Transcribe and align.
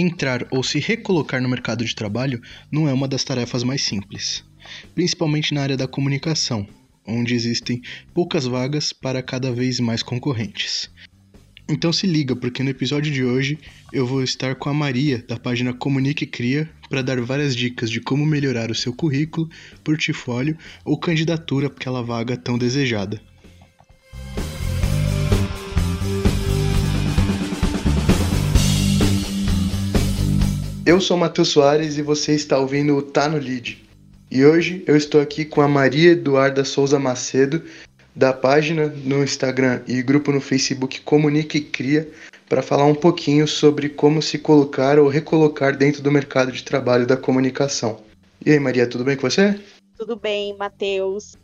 Entrar 0.00 0.46
ou 0.52 0.62
se 0.62 0.78
recolocar 0.78 1.42
no 1.42 1.48
mercado 1.48 1.84
de 1.84 1.92
trabalho 1.92 2.40
não 2.70 2.88
é 2.88 2.92
uma 2.92 3.08
das 3.08 3.24
tarefas 3.24 3.64
mais 3.64 3.82
simples, 3.82 4.44
principalmente 4.94 5.52
na 5.52 5.60
área 5.60 5.76
da 5.76 5.88
comunicação, 5.88 6.68
onde 7.04 7.34
existem 7.34 7.82
poucas 8.14 8.44
vagas 8.44 8.92
para 8.92 9.20
cada 9.24 9.50
vez 9.50 9.80
mais 9.80 10.00
concorrentes. 10.00 10.88
Então 11.68 11.92
se 11.92 12.06
liga, 12.06 12.36
porque 12.36 12.62
no 12.62 12.70
episódio 12.70 13.12
de 13.12 13.24
hoje 13.24 13.58
eu 13.92 14.06
vou 14.06 14.22
estar 14.22 14.54
com 14.54 14.68
a 14.68 14.72
Maria, 14.72 15.18
da 15.26 15.36
página 15.36 15.74
Comunique 15.74 16.26
Cria, 16.26 16.70
para 16.88 17.02
dar 17.02 17.20
várias 17.20 17.56
dicas 17.56 17.90
de 17.90 18.00
como 18.00 18.24
melhorar 18.24 18.70
o 18.70 18.76
seu 18.76 18.92
currículo, 18.92 19.50
portfólio 19.82 20.56
ou 20.84 20.96
candidatura 20.96 21.68
para 21.68 21.76
aquela 21.80 22.04
vaga 22.04 22.36
tão 22.36 22.56
desejada. 22.56 23.20
Eu 30.88 31.02
sou 31.02 31.18
Matheus 31.18 31.48
Soares 31.48 31.98
e 31.98 32.02
você 32.02 32.34
está 32.34 32.58
ouvindo 32.58 32.96
o 32.96 33.02
Tá 33.02 33.28
no 33.28 33.36
Lead. 33.36 33.86
E 34.30 34.42
hoje 34.42 34.82
eu 34.86 34.96
estou 34.96 35.20
aqui 35.20 35.44
com 35.44 35.60
a 35.60 35.68
Maria 35.68 36.12
Eduarda 36.12 36.64
Souza 36.64 36.98
Macedo, 36.98 37.62
da 38.16 38.32
página 38.32 38.86
no 38.86 39.22
Instagram 39.22 39.82
e 39.86 40.02
grupo 40.02 40.32
no 40.32 40.40
Facebook 40.40 41.02
Comunique 41.02 41.58
e 41.58 41.60
Cria, 41.60 42.10
para 42.48 42.62
falar 42.62 42.86
um 42.86 42.94
pouquinho 42.94 43.46
sobre 43.46 43.90
como 43.90 44.22
se 44.22 44.38
colocar 44.38 44.98
ou 44.98 45.08
recolocar 45.08 45.76
dentro 45.76 46.00
do 46.00 46.10
mercado 46.10 46.50
de 46.50 46.64
trabalho 46.64 47.06
da 47.06 47.18
comunicação. 47.18 48.00
E 48.46 48.50
aí, 48.50 48.58
Maria, 48.58 48.88
tudo 48.88 49.04
bem 49.04 49.14
com 49.14 49.28
você? 49.28 49.60
Tudo 49.94 50.16
bem, 50.16 50.56
Matheus. 50.56 51.36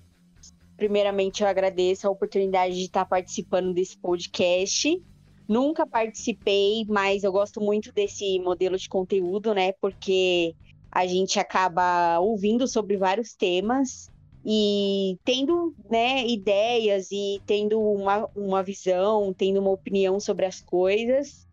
Primeiramente, 0.75 1.43
eu 1.43 1.49
agradeço 1.49 2.09
a 2.09 2.11
oportunidade 2.11 2.77
de 2.77 2.85
estar 2.85 3.05
participando 3.05 3.75
desse 3.75 3.99
podcast 3.99 5.03
Nunca 5.49 5.87
participei, 5.87 6.85
mas 6.89 7.23
eu 7.23 7.33
gosto 7.33 7.61
muito 7.61 7.93
desse 7.93 8.39
modelo 8.41 8.77
de 8.77 8.89
conteúdo, 8.89 9.55
né? 9.55 9.73
Porque 9.81 10.55
a 10.91 11.07
gente 11.07 11.39
acaba 11.39 12.19
ouvindo 12.21 12.67
sobre 12.67 12.97
vários 12.97 13.35
temas 13.35 14.09
e 14.45 15.19
tendo 15.25 15.75
né, 15.91 16.27
ideias 16.27 17.09
e 17.11 17.41
tendo 17.47 17.81
uma, 17.81 18.29
uma 18.35 18.63
visão, 18.63 19.35
tendo 19.37 19.61
uma 19.61 19.71
opinião 19.71 20.21
sobre 20.21 20.45
as 20.45 20.61
coisas. 20.61 21.47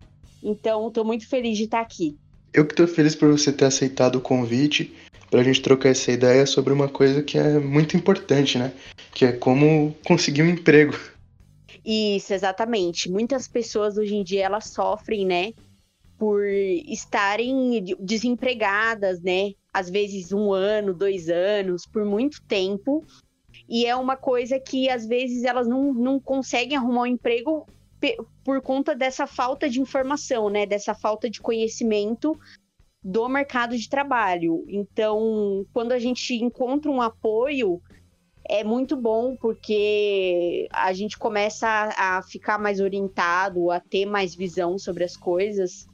Então, 0.44 0.88
estou 0.88 1.06
muito 1.06 1.28
feliz 1.28 1.58
de 1.58 1.66
estar 1.66 1.82
aqui. 1.82 2.16
Eu 2.54 2.66
que 2.66 2.74
estou 2.74 2.88
feliz 2.88 3.16
por 3.16 3.32
você 3.32 3.52
ter 3.52 3.66
aceitado 3.66 4.18
o 4.18 4.22
convite 4.22 4.94
para 5.30 5.40
a 5.40 5.44
gente 5.44 5.62
trocar 5.62 5.90
essa 5.90 6.12
ideia 6.12 6.46
sobre 6.46 6.74
uma 6.74 6.90
coisa 6.90 7.24
que 7.24 7.38
é 7.38 7.58
muito 7.60 7.96
importante, 7.96 8.58
né? 8.58 8.74
Que 9.14 9.26
é 9.26 9.32
como 9.32 9.96
conseguir 10.06 10.44
um 10.44 10.50
emprego. 10.50 10.94
Isso, 11.84 12.34
exatamente. 12.34 13.10
Muitas 13.10 13.48
pessoas 13.48 13.98
hoje 13.98 14.16
em 14.16 14.24
dia 14.24 14.46
elas 14.46 14.66
sofrem, 14.66 15.26
né, 15.26 15.54
por 16.18 16.46
estarem 16.46 17.84
desempregadas, 18.00 19.20
né? 19.22 19.54
Às 19.74 19.90
vezes 19.90 20.32
um 20.32 20.54
ano, 20.54 20.94
dois 20.94 21.30
anos, 21.30 21.88
por 21.88 22.06
muito 22.06 22.42
tempo. 22.44 23.04
E 23.68 23.88
é 23.88 23.96
uma 23.96 24.16
coisa 24.16 24.60
que 24.60 24.88
às 24.88 25.08
vezes 25.08 25.44
elas 25.44 25.68
não, 25.68 25.94
não 25.94 26.20
conseguem 26.20 26.78
arrumar 26.78 27.02
um 27.02 27.08
emprego 27.08 27.66
por 28.44 28.62
conta 28.62 28.96
dessa 28.96 29.26
falta 29.26 29.68
de 29.68 29.82
informação, 29.82 30.50
né? 30.50 30.66
Dessa 30.66 30.94
falta 30.94 31.28
de 31.28 31.42
conhecimento 31.42 32.40
do 33.04 33.28
mercado 33.28 33.76
de 33.76 33.90
trabalho. 33.90 34.64
Então, 34.68 35.66
quando 35.74 35.92
a 35.92 36.00
gente 36.00 36.36
encontra 36.36 36.92
um 36.92 37.02
apoio, 37.02 37.82
é 38.52 38.66
muito 38.66 38.98
bom 38.98 39.38
porque 39.38 40.68
a 40.74 40.92
gente 40.92 41.18
começa 41.18 41.68
a, 41.68 42.18
a 42.18 42.22
ficar 42.22 42.60
mais 42.60 42.82
orientado, 42.82 43.72
a 43.72 43.80
ter 43.80 44.06
mais 44.06 44.36
visão 44.36 44.78
sobre 44.78 45.06
as 45.06 45.16
coisas 45.16 45.88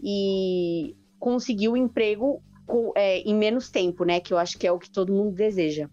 e 0.00 0.94
conseguir 1.18 1.68
o 1.68 1.76
emprego 1.76 2.42
com, 2.66 2.92
é, 2.94 3.20
em 3.20 3.34
menos 3.34 3.70
tempo, 3.70 4.04
né? 4.04 4.20
Que 4.20 4.34
eu 4.34 4.38
acho 4.38 4.58
que 4.58 4.66
é 4.66 4.72
o 4.72 4.78
que 4.78 4.90
todo 4.90 5.12
mundo 5.12 5.34
deseja. 5.34 5.88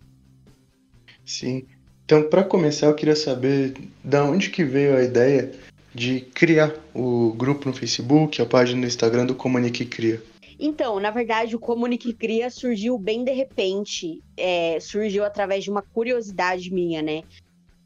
Sim. 1.26 1.66
Então, 2.04 2.24
para 2.24 2.44
começar, 2.44 2.88
eu 2.88 2.96
queria 2.96 3.16
saber 3.16 3.74
da 4.04 4.26
onde 4.26 4.50
que 4.50 4.64
veio 4.66 4.98
a 4.98 5.04
ideia 5.04 5.54
de 5.96 6.22
criar 6.22 6.74
o 6.94 7.32
grupo 7.34 7.70
no 7.70 7.74
Facebook, 7.74 8.42
a 8.42 8.46
página 8.46 8.82
no 8.82 8.88
Instagram 8.88 9.26
do 9.26 9.36
Comunique 9.36 9.86
Cria. 9.86 10.22
Então, 10.59 11.00
na 11.00 11.09
verdade, 11.09 11.56
o 11.56 11.59
Comunique 11.59 12.14
Cria 12.14 12.50
surgiu 12.50 12.97
bem 12.97 13.24
de 13.24 13.31
repente, 13.31 14.22
é, 14.36 14.78
surgiu 14.81 15.24
através 15.24 15.64
de 15.64 15.72
uma 15.72 15.81
curiosidade 15.81 16.72
minha, 16.74 17.02
né? 17.02 17.24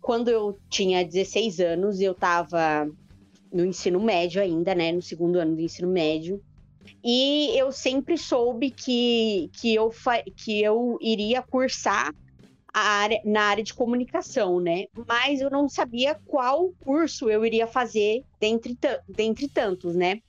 Quando 0.02 0.30
eu 0.30 0.58
tinha 0.70 1.06
16 1.06 1.60
anos, 1.60 2.02
eu 2.02 2.14
estava 2.14 2.90
no 3.52 3.64
ensino 3.64 4.02
médio 4.02 4.42
ainda, 4.42 4.74
né? 4.74 4.92
No 4.92 5.04
segundo 5.04 5.38
ano 5.38 5.56
do 5.56 5.62
ensino 5.62 5.88
médio. 5.88 6.42
E 7.04 7.52
eu 7.56 7.72
sempre 7.72 8.18
soube 8.18 8.72
que, 8.72 9.52
que, 9.54 9.76
eu, 9.76 9.92
que 10.36 10.62
eu 10.62 10.98
iria 11.00 11.44
cursar 11.44 12.12
área, 12.74 13.22
na 13.24 13.44
área 13.44 13.64
de 13.64 13.74
comunicação, 13.74 14.60
né? 14.60 14.86
Mas 15.08 15.42
eu 15.42 15.50
não 15.50 15.70
sabia 15.70 16.16
qual 16.26 16.74
curso 16.84 17.30
eu 17.30 17.46
iria 17.46 17.68
fazer 17.68 18.24
dentre, 18.40 18.76
dentre 19.08 19.48
tantos, 19.48 19.96
né? 19.96 20.20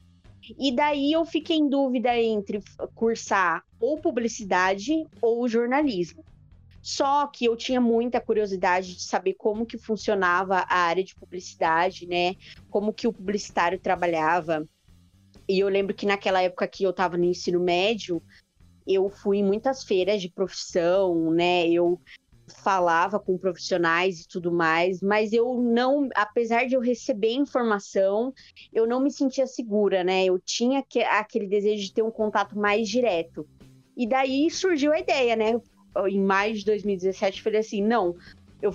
E 0.59 0.75
daí 0.75 1.13
eu 1.13 1.25
fiquei 1.25 1.57
em 1.57 1.69
dúvida 1.69 2.17
entre 2.17 2.61
cursar 2.95 3.63
ou 3.81 4.01
publicidade 4.01 5.07
ou 5.21 5.49
jornalismo. 5.49 6.25
Só 6.83 7.27
que 7.27 7.47
eu 7.47 7.57
tinha 7.57 7.81
muita 7.81 8.21
curiosidade 8.21 8.95
de 8.95 9.03
saber 9.03 9.35
como 9.35 9.65
que 9.65 9.79
funcionava 9.79 10.67
a 10.69 10.77
área 10.81 11.03
de 11.03 11.15
publicidade, 11.15 12.07
né? 12.07 12.35
Como 12.69 12.93
que 12.93 13.09
o 13.09 13.13
publicitário 13.13 13.79
trabalhava. 13.79 14.69
E 15.49 15.61
eu 15.61 15.69
lembro 15.69 15.95
que 15.95 16.05
naquela 16.05 16.43
época 16.43 16.69
que 16.69 16.85
eu 16.85 16.91
estava 16.91 17.17
no 17.17 17.25
ensino 17.25 17.59
médio, 17.59 18.23
eu 18.87 19.09
fui 19.09 19.39
em 19.39 19.45
muitas 19.45 19.83
feiras 19.83 20.21
de 20.21 20.29
profissão, 20.29 21.31
né? 21.31 21.67
Eu 21.69 21.99
falava 22.55 23.19
com 23.19 23.37
profissionais 23.37 24.21
e 24.21 24.29
tudo 24.29 24.53
mais, 24.53 25.03
mas 25.03 25.33
eu 25.33 25.55
não, 25.61 26.09
apesar 26.15 26.67
de 26.67 26.75
eu 26.75 26.81
receber 26.81 27.33
informação, 27.33 28.33
eu 28.73 28.87
não 28.87 29.01
me 29.01 29.11
sentia 29.11 29.47
segura, 29.47 30.03
né? 30.05 30.25
Eu 30.25 30.39
tinha 30.39 30.83
que, 30.83 31.03
aquele 31.03 31.47
desejo 31.47 31.83
de 31.83 31.93
ter 31.93 32.03
um 32.03 32.11
contato 32.11 32.59
mais 32.59 32.89
direto. 32.89 33.47
E 33.97 34.07
daí 34.07 34.51
surgiu 34.51 34.93
a 34.93 34.99
ideia, 34.99 35.37
né? 35.37 35.61
Em 36.09 36.21
maio 36.21 36.55
de 36.55 36.65
2017, 36.65 37.39
eu 37.39 37.45
falei 37.45 37.61
assim: 37.61 37.83
não, 37.83 38.17
eu 38.63 38.73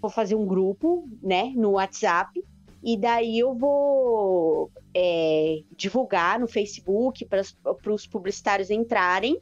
vou 0.00 0.10
fazer 0.10 0.34
um 0.34 0.46
grupo, 0.46 1.08
né, 1.22 1.52
no 1.56 1.72
WhatsApp, 1.72 2.42
e 2.82 2.96
daí 2.96 3.38
eu 3.38 3.54
vou 3.54 4.70
é, 4.94 5.60
divulgar 5.76 6.38
no 6.38 6.46
Facebook 6.46 7.26
para 7.26 7.92
os 7.92 8.06
publicitários 8.06 8.70
entrarem 8.70 9.40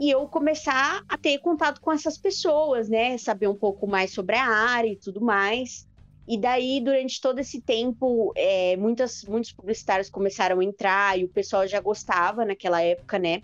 e 0.00 0.10
eu 0.10 0.26
começar 0.26 1.04
a 1.06 1.18
ter 1.18 1.36
contato 1.40 1.78
com 1.78 1.92
essas 1.92 2.16
pessoas, 2.16 2.88
né? 2.88 3.18
Saber 3.18 3.48
um 3.48 3.54
pouco 3.54 3.86
mais 3.86 4.14
sobre 4.14 4.34
a 4.34 4.46
área 4.46 4.88
e 4.88 4.96
tudo 4.96 5.20
mais. 5.20 5.86
E 6.26 6.38
daí, 6.38 6.80
durante 6.80 7.20
todo 7.20 7.38
esse 7.38 7.60
tempo, 7.60 8.32
é, 8.34 8.78
muitas, 8.78 9.22
muitos 9.24 9.52
publicitários 9.52 10.08
começaram 10.08 10.58
a 10.58 10.64
entrar 10.64 11.18
e 11.18 11.24
o 11.24 11.28
pessoal 11.28 11.68
já 11.68 11.78
gostava 11.80 12.46
naquela 12.46 12.80
época, 12.80 13.18
né? 13.18 13.42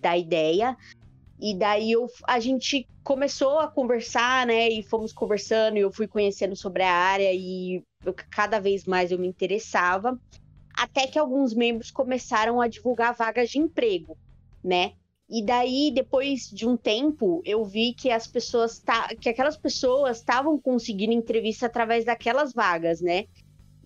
Da 0.00 0.16
ideia. 0.16 0.76
E 1.40 1.56
daí 1.56 1.90
eu, 1.90 2.06
a 2.28 2.38
gente 2.38 2.86
começou 3.02 3.58
a 3.58 3.66
conversar, 3.66 4.46
né? 4.46 4.68
E 4.68 4.80
fomos 4.84 5.12
conversando 5.12 5.76
e 5.76 5.80
eu 5.80 5.92
fui 5.92 6.06
conhecendo 6.06 6.54
sobre 6.54 6.84
a 6.84 6.92
área 6.92 7.32
e 7.32 7.82
eu, 8.06 8.14
cada 8.30 8.60
vez 8.60 8.84
mais 8.84 9.10
eu 9.10 9.18
me 9.18 9.26
interessava. 9.26 10.16
Até 10.72 11.08
que 11.08 11.18
alguns 11.18 11.52
membros 11.52 11.90
começaram 11.90 12.60
a 12.60 12.68
divulgar 12.68 13.12
vagas 13.12 13.50
de 13.50 13.58
emprego, 13.58 14.16
né? 14.62 14.92
E 15.28 15.42
daí, 15.44 15.90
depois 15.92 16.50
de 16.50 16.66
um 16.66 16.76
tempo, 16.76 17.40
eu 17.44 17.64
vi 17.64 17.94
que 17.94 18.10
as 18.10 18.26
pessoas 18.26 18.78
tá, 18.78 19.08
que 19.14 19.28
aquelas 19.28 19.56
pessoas 19.56 20.18
estavam 20.18 20.58
conseguindo 20.58 21.12
entrevista 21.12 21.66
através 21.66 22.04
daquelas 22.04 22.52
vagas, 22.52 23.00
né? 23.00 23.24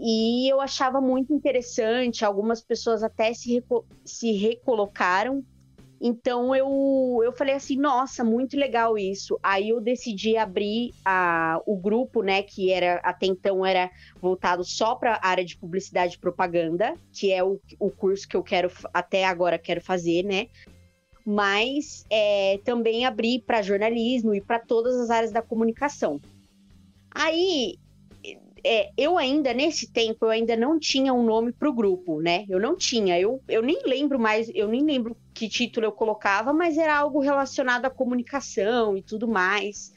E 0.01 0.49
eu 0.51 0.61
achava 0.61 1.01
muito 1.01 1.33
interessante, 1.33 2.25
algumas 2.25 2.63
pessoas 2.63 3.03
até 3.03 3.33
se, 3.35 3.55
reco 3.55 3.85
se 4.05 4.33
recolocaram. 4.33 5.45
Então 6.01 6.55
eu, 6.55 7.21
eu 7.25 7.33
falei 7.33 7.55
assim, 7.55 7.77
nossa, 7.77 8.23
muito 8.23 8.57
legal 8.57 8.97
isso. 8.97 9.39
Aí 9.43 9.71
eu 9.71 9.81
decidi 9.81 10.37
abrir 10.37 10.93
a, 11.05 11.61
o 11.67 11.77
grupo, 11.77 12.23
né, 12.23 12.43
que 12.43 12.71
era 12.71 13.01
até 13.03 13.27
então 13.27 13.67
era 13.67 13.91
voltado 14.21 14.65
só 14.65 14.95
para 14.95 15.15
a 15.15 15.27
área 15.27 15.45
de 15.45 15.57
publicidade 15.57 16.15
e 16.15 16.19
propaganda, 16.21 16.95
que 17.13 17.33
é 17.33 17.43
o, 17.43 17.61
o 17.81 17.91
curso 17.91 18.29
que 18.29 18.37
eu 18.37 18.43
quero 18.43 18.71
até 18.95 19.25
agora 19.25 19.59
quero 19.59 19.81
fazer, 19.81 20.23
né? 20.23 20.47
Mas 21.31 22.07
é, 22.09 22.59
também 22.65 23.05
abrir 23.05 23.41
para 23.41 23.61
jornalismo 23.61 24.35
e 24.35 24.41
para 24.41 24.59
todas 24.59 24.99
as 24.99 25.11
áreas 25.11 25.31
da 25.31 25.43
comunicação. 25.43 26.19
Aí, 27.11 27.79
é, 28.65 28.89
eu 28.97 29.19
ainda, 29.19 29.53
nesse 29.53 29.93
tempo, 29.93 30.25
eu 30.25 30.31
ainda 30.31 30.57
não 30.57 30.79
tinha 30.79 31.13
um 31.13 31.23
nome 31.23 31.53
para 31.53 31.69
o 31.69 31.73
grupo, 31.75 32.23
né? 32.23 32.47
Eu 32.49 32.59
não 32.59 32.75
tinha, 32.75 33.21
eu, 33.21 33.43
eu 33.47 33.61
nem 33.61 33.79
lembro 33.85 34.19
mais, 34.19 34.51
eu 34.55 34.67
nem 34.69 34.83
lembro 34.83 35.15
que 35.35 35.51
título 35.51 35.85
eu 35.85 35.93
colocava, 35.93 36.55
mas 36.55 36.79
era 36.79 36.97
algo 36.97 37.21
relacionado 37.21 37.85
à 37.85 37.91
comunicação 37.91 38.97
e 38.97 39.03
tudo 39.03 39.29
mais. 39.29 39.93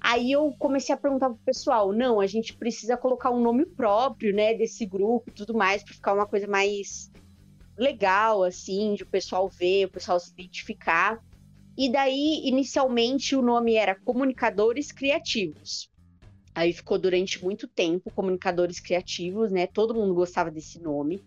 Aí 0.00 0.30
eu 0.30 0.54
comecei 0.60 0.94
a 0.94 0.98
perguntar 0.98 1.30
pro 1.30 1.40
pessoal, 1.44 1.92
não, 1.92 2.20
a 2.20 2.26
gente 2.28 2.56
precisa 2.56 2.96
colocar 2.96 3.32
um 3.32 3.42
nome 3.42 3.66
próprio, 3.66 4.32
né, 4.32 4.54
desse 4.54 4.86
grupo 4.86 5.28
e 5.28 5.32
tudo 5.32 5.54
mais, 5.54 5.82
para 5.82 5.92
ficar 5.94 6.14
uma 6.14 6.24
coisa 6.24 6.46
mais 6.46 7.10
legal, 7.78 8.42
assim, 8.42 8.94
de 8.94 9.04
o 9.04 9.06
pessoal 9.06 9.48
ver, 9.48 9.86
o 9.86 9.90
pessoal 9.90 10.18
se 10.18 10.32
identificar. 10.32 11.22
E 11.76 11.90
daí, 11.90 12.42
inicialmente, 12.44 13.36
o 13.36 13.42
nome 13.42 13.74
era 13.74 13.94
Comunicadores 13.94 14.90
Criativos. 14.90 15.88
Aí 16.54 16.72
ficou 16.72 16.98
durante 16.98 17.42
muito 17.42 17.68
tempo 17.68 18.10
Comunicadores 18.12 18.80
Criativos, 18.80 19.52
né? 19.52 19.66
Todo 19.66 19.94
mundo 19.94 20.12
gostava 20.12 20.50
desse 20.50 20.80
nome. 20.80 21.22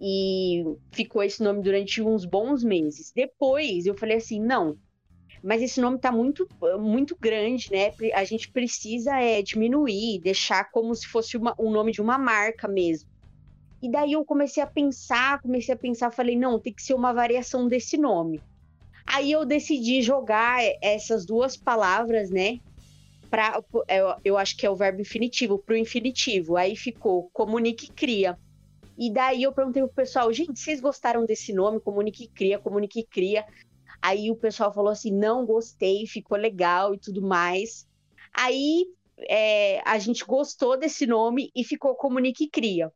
E 0.00 0.64
ficou 0.92 1.22
esse 1.22 1.42
nome 1.42 1.60
durante 1.60 2.00
uns 2.00 2.24
bons 2.24 2.62
meses. 2.62 3.12
Depois 3.12 3.84
eu 3.84 3.96
falei 3.96 4.18
assim: 4.18 4.40
não, 4.40 4.78
mas 5.42 5.60
esse 5.60 5.80
nome 5.80 5.96
está 5.96 6.10
muito, 6.10 6.48
muito 6.78 7.16
grande, 7.20 7.70
né? 7.70 7.92
A 8.14 8.24
gente 8.24 8.50
precisa 8.50 9.20
é, 9.20 9.42
diminuir, 9.42 10.20
deixar 10.20 10.70
como 10.70 10.94
se 10.94 11.06
fosse 11.06 11.36
uma, 11.36 11.54
o 11.58 11.70
nome 11.70 11.92
de 11.92 12.00
uma 12.00 12.16
marca 12.16 12.66
mesmo. 12.66 13.13
E 13.84 13.90
daí 13.90 14.12
eu 14.12 14.24
comecei 14.24 14.62
a 14.62 14.66
pensar, 14.66 15.42
comecei 15.42 15.74
a 15.74 15.76
pensar, 15.76 16.10
falei, 16.10 16.34
não, 16.34 16.58
tem 16.58 16.72
que 16.72 16.82
ser 16.82 16.94
uma 16.94 17.12
variação 17.12 17.68
desse 17.68 17.98
nome. 17.98 18.40
Aí 19.06 19.30
eu 19.30 19.44
decidi 19.44 20.00
jogar 20.00 20.58
essas 20.80 21.26
duas 21.26 21.54
palavras, 21.54 22.30
né? 22.30 22.60
Pra, 23.28 23.62
eu, 23.86 24.14
eu 24.24 24.38
acho 24.38 24.56
que 24.56 24.64
é 24.64 24.70
o 24.70 24.74
verbo 24.74 25.02
infinitivo, 25.02 25.58
para 25.58 25.74
o 25.74 25.76
infinitivo. 25.76 26.56
Aí 26.56 26.74
ficou 26.74 27.28
comunique 27.30 27.92
cria. 27.92 28.38
E 28.96 29.12
daí 29.12 29.42
eu 29.42 29.52
perguntei 29.52 29.82
pro 29.82 29.92
pessoal, 29.92 30.32
gente, 30.32 30.58
vocês 30.58 30.80
gostaram 30.80 31.26
desse 31.26 31.52
nome? 31.52 31.78
Comunique 31.78 32.26
cria, 32.28 32.58
comunique 32.58 33.04
cria. 33.04 33.44
Aí 34.00 34.30
o 34.30 34.36
pessoal 34.36 34.72
falou 34.72 34.92
assim: 34.92 35.10
não 35.10 35.44
gostei, 35.44 36.06
ficou 36.06 36.38
legal 36.38 36.94
e 36.94 36.98
tudo 36.98 37.20
mais. 37.20 37.86
Aí 38.32 38.86
é, 39.28 39.82
a 39.86 39.98
gente 39.98 40.24
gostou 40.24 40.78
desse 40.78 41.06
nome 41.06 41.50
e 41.54 41.62
ficou 41.62 41.94
Comunique 41.94 42.48
Cria. 42.48 42.90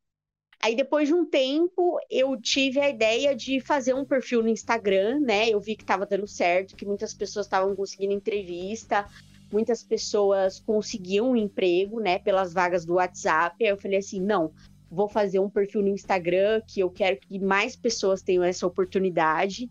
Aí 0.60 0.74
depois 0.74 1.06
de 1.06 1.14
um 1.14 1.24
tempo 1.24 1.98
eu 2.10 2.36
tive 2.36 2.80
a 2.80 2.90
ideia 2.90 3.34
de 3.34 3.60
fazer 3.60 3.94
um 3.94 4.04
perfil 4.04 4.42
no 4.42 4.48
Instagram, 4.48 5.20
né? 5.20 5.48
Eu 5.48 5.60
vi 5.60 5.76
que 5.76 5.84
estava 5.84 6.04
dando 6.04 6.26
certo, 6.26 6.74
que 6.74 6.84
muitas 6.84 7.14
pessoas 7.14 7.46
estavam 7.46 7.76
conseguindo 7.76 8.12
entrevista, 8.12 9.06
muitas 9.52 9.84
pessoas 9.84 10.58
conseguiam 10.58 11.30
um 11.30 11.36
emprego, 11.36 12.00
né? 12.00 12.18
Pelas 12.18 12.52
vagas 12.52 12.84
do 12.84 12.94
WhatsApp. 12.94 13.64
Aí 13.64 13.70
eu 13.70 13.76
falei 13.76 13.98
assim, 13.98 14.20
não, 14.20 14.52
vou 14.90 15.08
fazer 15.08 15.38
um 15.38 15.48
perfil 15.48 15.82
no 15.82 15.88
Instagram 15.88 16.60
que 16.66 16.80
eu 16.80 16.90
quero 16.90 17.18
que 17.20 17.38
mais 17.38 17.76
pessoas 17.76 18.20
tenham 18.20 18.42
essa 18.42 18.66
oportunidade 18.66 19.70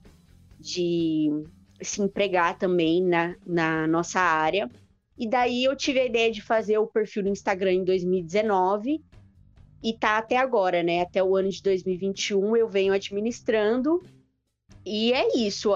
de 0.57 1.29
se 1.81 2.01
empregar 2.01 2.57
também 2.57 3.03
na, 3.03 3.35
na 3.45 3.87
nossa 3.87 4.21
área. 4.21 4.69
E 5.17 5.27
daí 5.27 5.65
eu 5.65 5.75
tive 5.75 5.99
a 5.99 6.05
ideia 6.05 6.31
de 6.31 6.41
fazer 6.41 6.77
o 6.77 6.87
perfil 6.87 7.23
no 7.23 7.29
Instagram 7.29 7.73
em 7.73 7.83
2019 7.83 9.03
e 9.87 9.93
tá 9.93 10.17
até 10.17 10.35
agora, 10.35 10.83
né? 10.83 11.01
Até 11.01 11.23
o 11.23 11.33
ano 11.33 11.49
de 11.49 11.61
2021 11.61 12.57
eu 12.57 12.67
venho 12.67 12.91
administrando. 12.91 14.03
E 14.85 15.13
é 15.13 15.37
isso. 15.37 15.73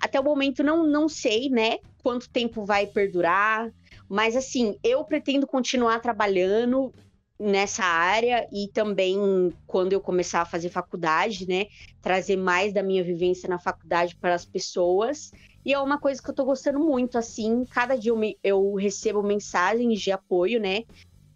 Até 0.00 0.20
o 0.20 0.24
momento 0.24 0.62
não, 0.62 0.86
não 0.86 1.08
sei, 1.08 1.48
né, 1.48 1.78
quanto 2.00 2.30
tempo 2.30 2.64
vai 2.64 2.86
perdurar, 2.86 3.72
mas 4.08 4.36
assim, 4.36 4.76
eu 4.84 5.04
pretendo 5.04 5.48
continuar 5.48 5.98
trabalhando 6.00 6.92
nessa 7.38 7.82
área 7.82 8.46
e 8.52 8.68
também 8.68 9.52
quando 9.66 9.94
eu 9.94 10.00
começar 10.00 10.42
a 10.42 10.46
fazer 10.46 10.68
faculdade, 10.68 11.48
né, 11.48 11.66
trazer 12.00 12.36
mais 12.36 12.72
da 12.72 12.84
minha 12.84 13.02
vivência 13.02 13.48
na 13.48 13.58
faculdade 13.58 14.14
para 14.14 14.34
as 14.34 14.44
pessoas. 14.44 15.32
E 15.64 15.72
é 15.72 15.78
uma 15.78 15.98
coisa 15.98 16.22
que 16.22 16.28
eu 16.28 16.32
estou 16.32 16.46
gostando 16.46 16.78
muito, 16.78 17.18
assim, 17.18 17.64
cada 17.64 17.96
dia 17.96 18.12
eu, 18.12 18.16
me, 18.16 18.38
eu, 18.44 18.74
recebo 18.74 19.22
mensagens 19.22 20.00
de 20.00 20.12
apoio, 20.12 20.60
né, 20.60 20.84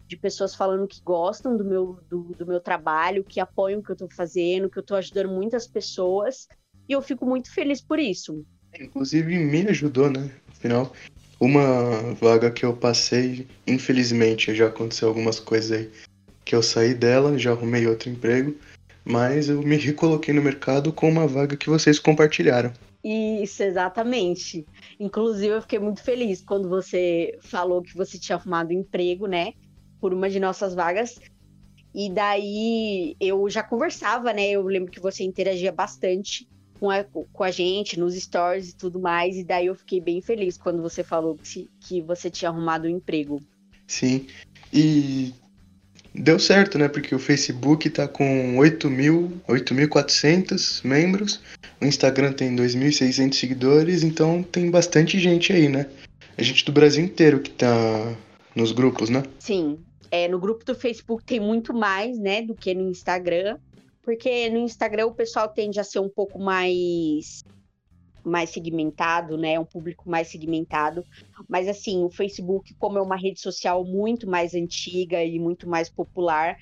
de 0.07 0.17
pessoas 0.17 0.55
falando 0.55 0.87
que 0.87 1.01
gostam 1.01 1.57
do 1.57 1.63
meu, 1.63 1.99
do, 2.09 2.35
do 2.37 2.45
meu 2.45 2.59
trabalho, 2.59 3.23
que 3.23 3.39
apoiam 3.39 3.79
o 3.79 3.83
que 3.83 3.91
eu 3.91 3.95
estou 3.95 4.09
fazendo, 4.15 4.69
que 4.69 4.77
eu 4.77 4.81
estou 4.81 4.97
ajudando 4.97 5.29
muitas 5.29 5.67
pessoas, 5.67 6.47
e 6.87 6.93
eu 6.93 7.01
fico 7.01 7.25
muito 7.25 7.51
feliz 7.51 7.81
por 7.81 7.99
isso. 7.99 8.45
Inclusive 8.79 9.37
me 9.37 9.67
ajudou, 9.67 10.09
né, 10.09 10.29
afinal, 10.49 10.91
uma 11.39 12.13
vaga 12.13 12.51
que 12.51 12.65
eu 12.65 12.75
passei, 12.75 13.47
infelizmente, 13.65 14.53
já 14.53 14.67
aconteceu 14.67 15.07
algumas 15.07 15.39
coisas 15.39 15.71
aí 15.71 15.91
que 16.43 16.55
eu 16.55 16.61
saí 16.61 16.93
dela, 16.93 17.37
já 17.37 17.51
arrumei 17.51 17.87
outro 17.87 18.09
emprego, 18.09 18.55
mas 19.03 19.49
eu 19.49 19.61
me 19.61 19.77
recoloquei 19.77 20.33
no 20.33 20.41
mercado 20.41 20.93
com 20.93 21.09
uma 21.09 21.27
vaga 21.27 21.57
que 21.57 21.69
vocês 21.69 21.97
compartilharam. 21.97 22.71
Isso, 23.03 23.61
exatamente. 23.61 24.65
Inclusive, 24.99 25.55
eu 25.55 25.61
fiquei 25.61 25.79
muito 25.79 26.01
feliz 26.01 26.41
quando 26.41 26.67
você 26.67 27.37
falou 27.41 27.81
que 27.81 27.95
você 27.95 28.17
tinha 28.17 28.35
arrumado 28.35 28.73
emprego, 28.73 29.27
né? 29.27 29.53
Por 29.99 30.13
uma 30.13 30.29
de 30.29 30.39
nossas 30.39 30.75
vagas. 30.75 31.19
E 31.93 32.09
daí 32.09 33.15
eu 33.19 33.49
já 33.49 33.61
conversava, 33.63 34.31
né? 34.33 34.49
Eu 34.49 34.63
lembro 34.63 34.91
que 34.91 34.99
você 34.99 35.23
interagia 35.23 35.71
bastante 35.71 36.47
com 36.79 36.89
a, 36.89 37.03
com 37.03 37.43
a 37.43 37.51
gente 37.51 37.99
nos 37.99 38.15
stories 38.15 38.71
e 38.71 38.75
tudo 38.75 38.99
mais. 38.99 39.37
E 39.37 39.43
daí 39.43 39.67
eu 39.67 39.75
fiquei 39.75 40.01
bem 40.01 40.19
feliz 40.21 40.57
quando 40.57 40.81
você 40.81 41.03
falou 41.03 41.37
que, 41.41 41.69
que 41.79 42.01
você 42.01 42.29
tinha 42.29 42.49
arrumado 42.49 42.85
um 42.85 42.91
emprego. 42.91 43.41
Sim. 43.87 44.27
E 44.73 45.33
deu 46.13 46.37
certo, 46.39 46.77
né? 46.77 46.89
Porque 46.89 47.15
o 47.15 47.19
Facebook 47.19 47.89
tá 47.89 48.07
com 48.07 48.57
8.400 48.57 50.85
membros, 50.85 51.41
o 51.81 51.85
Instagram 51.85 52.33
tem 52.33 52.55
2.600 52.55 53.33
seguidores, 53.33 54.03
então 54.03 54.43
tem 54.43 54.69
bastante 54.69 55.19
gente 55.19 55.51
aí, 55.53 55.69
né? 55.69 55.87
A 56.37 56.43
gente 56.43 56.65
do 56.65 56.71
Brasil 56.71 57.03
inteiro 57.03 57.39
que 57.39 57.49
tá 57.51 58.15
nos 58.55 58.71
grupos, 58.71 59.09
né? 59.09 59.23
Sim. 59.39 59.79
É, 60.11 60.27
no 60.27 60.39
grupo 60.39 60.63
do 60.63 60.75
Facebook 60.75 61.23
tem 61.25 61.39
muito 61.39 61.73
mais, 61.73 62.17
né, 62.17 62.41
do 62.41 62.55
que 62.55 62.73
no 62.73 62.89
Instagram 62.89 63.57
porque 64.05 64.51
no 64.51 64.59
Instagram 64.59 65.07
o 65.07 65.15
pessoal 65.15 65.49
tende 65.49 65.79
a 65.79 65.83
ser 65.83 65.99
um 65.99 66.07
pouco 66.07 66.39
mais 66.39 67.43
mais 68.23 68.49
segmentado, 68.51 69.37
né? 69.37 69.59
Um 69.59 69.65
público 69.65 70.09
mais 70.09 70.29
segmentado. 70.29 71.03
Mas 71.47 71.67
assim, 71.67 72.03
o 72.03 72.09
Facebook, 72.09 72.73
como 72.75 72.97
é 72.97 73.01
uma 73.01 73.15
rede 73.15 73.39
social 73.39 73.83
muito 73.83 74.27
mais 74.27 74.55
antiga 74.55 75.23
e 75.23 75.39
muito 75.39 75.67
mais 75.67 75.89
popular, 75.89 76.57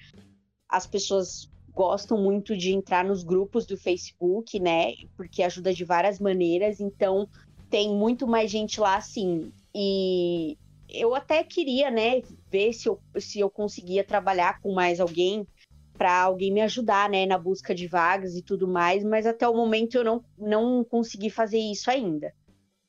as 0.68 0.86
pessoas 0.86 1.50
gostam 1.74 2.18
muito 2.18 2.56
de 2.58 2.74
entrar 2.74 3.06
nos 3.06 3.24
grupos 3.24 3.66
do 3.66 3.78
Facebook, 3.78 4.60
né? 4.60 4.94
Porque 5.16 5.42
ajuda 5.42 5.74
de 5.74 5.86
várias 5.86 6.20
maneiras. 6.20 6.82
Então, 6.82 7.30
tem 7.70 7.94
muito 7.94 8.28
mais 8.28 8.52
gente 8.52 8.80
lá, 8.82 8.98
assim. 8.98 9.52
E 9.74 10.58
eu 10.94 11.16
até 11.16 11.44
queria, 11.44 11.90
né, 11.90 12.22
ver 12.52 12.72
se 12.72 12.88
eu, 12.88 13.00
se 13.20 13.40
eu 13.40 13.50
conseguia 13.50 14.04
trabalhar 14.04 14.62
com 14.62 14.74
mais 14.74 15.00
alguém 15.00 15.48
para 15.98 16.22
alguém 16.22 16.52
me 16.52 16.62
ajudar, 16.62 17.10
né, 17.10 17.26
na 17.26 17.38
busca 17.38 17.74
de 17.74 17.88
vagas 17.88 18.36
e 18.36 18.42
tudo 18.42 18.68
mais, 18.68 19.04
mas 19.04 19.26
até 19.26 19.48
o 19.48 19.56
momento 19.56 19.96
eu 19.96 20.04
não, 20.04 20.24
não 20.38 20.84
consegui 20.84 21.30
fazer 21.30 21.60
isso 21.60 21.90
ainda, 21.90 22.34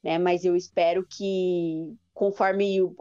né, 0.02 0.18
mas 0.18 0.44
eu 0.44 0.54
espero 0.54 1.06
que 1.08 1.94
conforme 2.12 2.76
eu, 2.76 2.94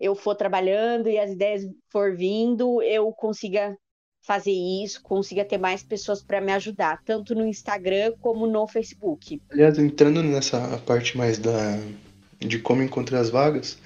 eu 0.00 0.14
for 0.14 0.34
trabalhando 0.34 1.08
e 1.08 1.18
as 1.18 1.30
ideias 1.30 1.62
for 1.90 2.16
vindo, 2.16 2.82
eu 2.82 3.12
consiga 3.12 3.76
fazer 4.22 4.52
isso, 4.52 5.02
consiga 5.02 5.44
ter 5.44 5.58
mais 5.58 5.82
pessoas 5.82 6.22
para 6.22 6.40
me 6.40 6.52
ajudar, 6.52 7.02
tanto 7.04 7.34
no 7.34 7.46
Instagram 7.46 8.12
como 8.20 8.46
no 8.46 8.66
Facebook. 8.66 9.40
Aliás, 9.50 9.78
entrando 9.78 10.22
nessa 10.22 10.78
parte 10.86 11.16
mais 11.16 11.38
da 11.38 11.78
de 12.38 12.58
como 12.58 12.82
encontrar 12.82 13.20
as 13.20 13.30
vagas, 13.30 13.78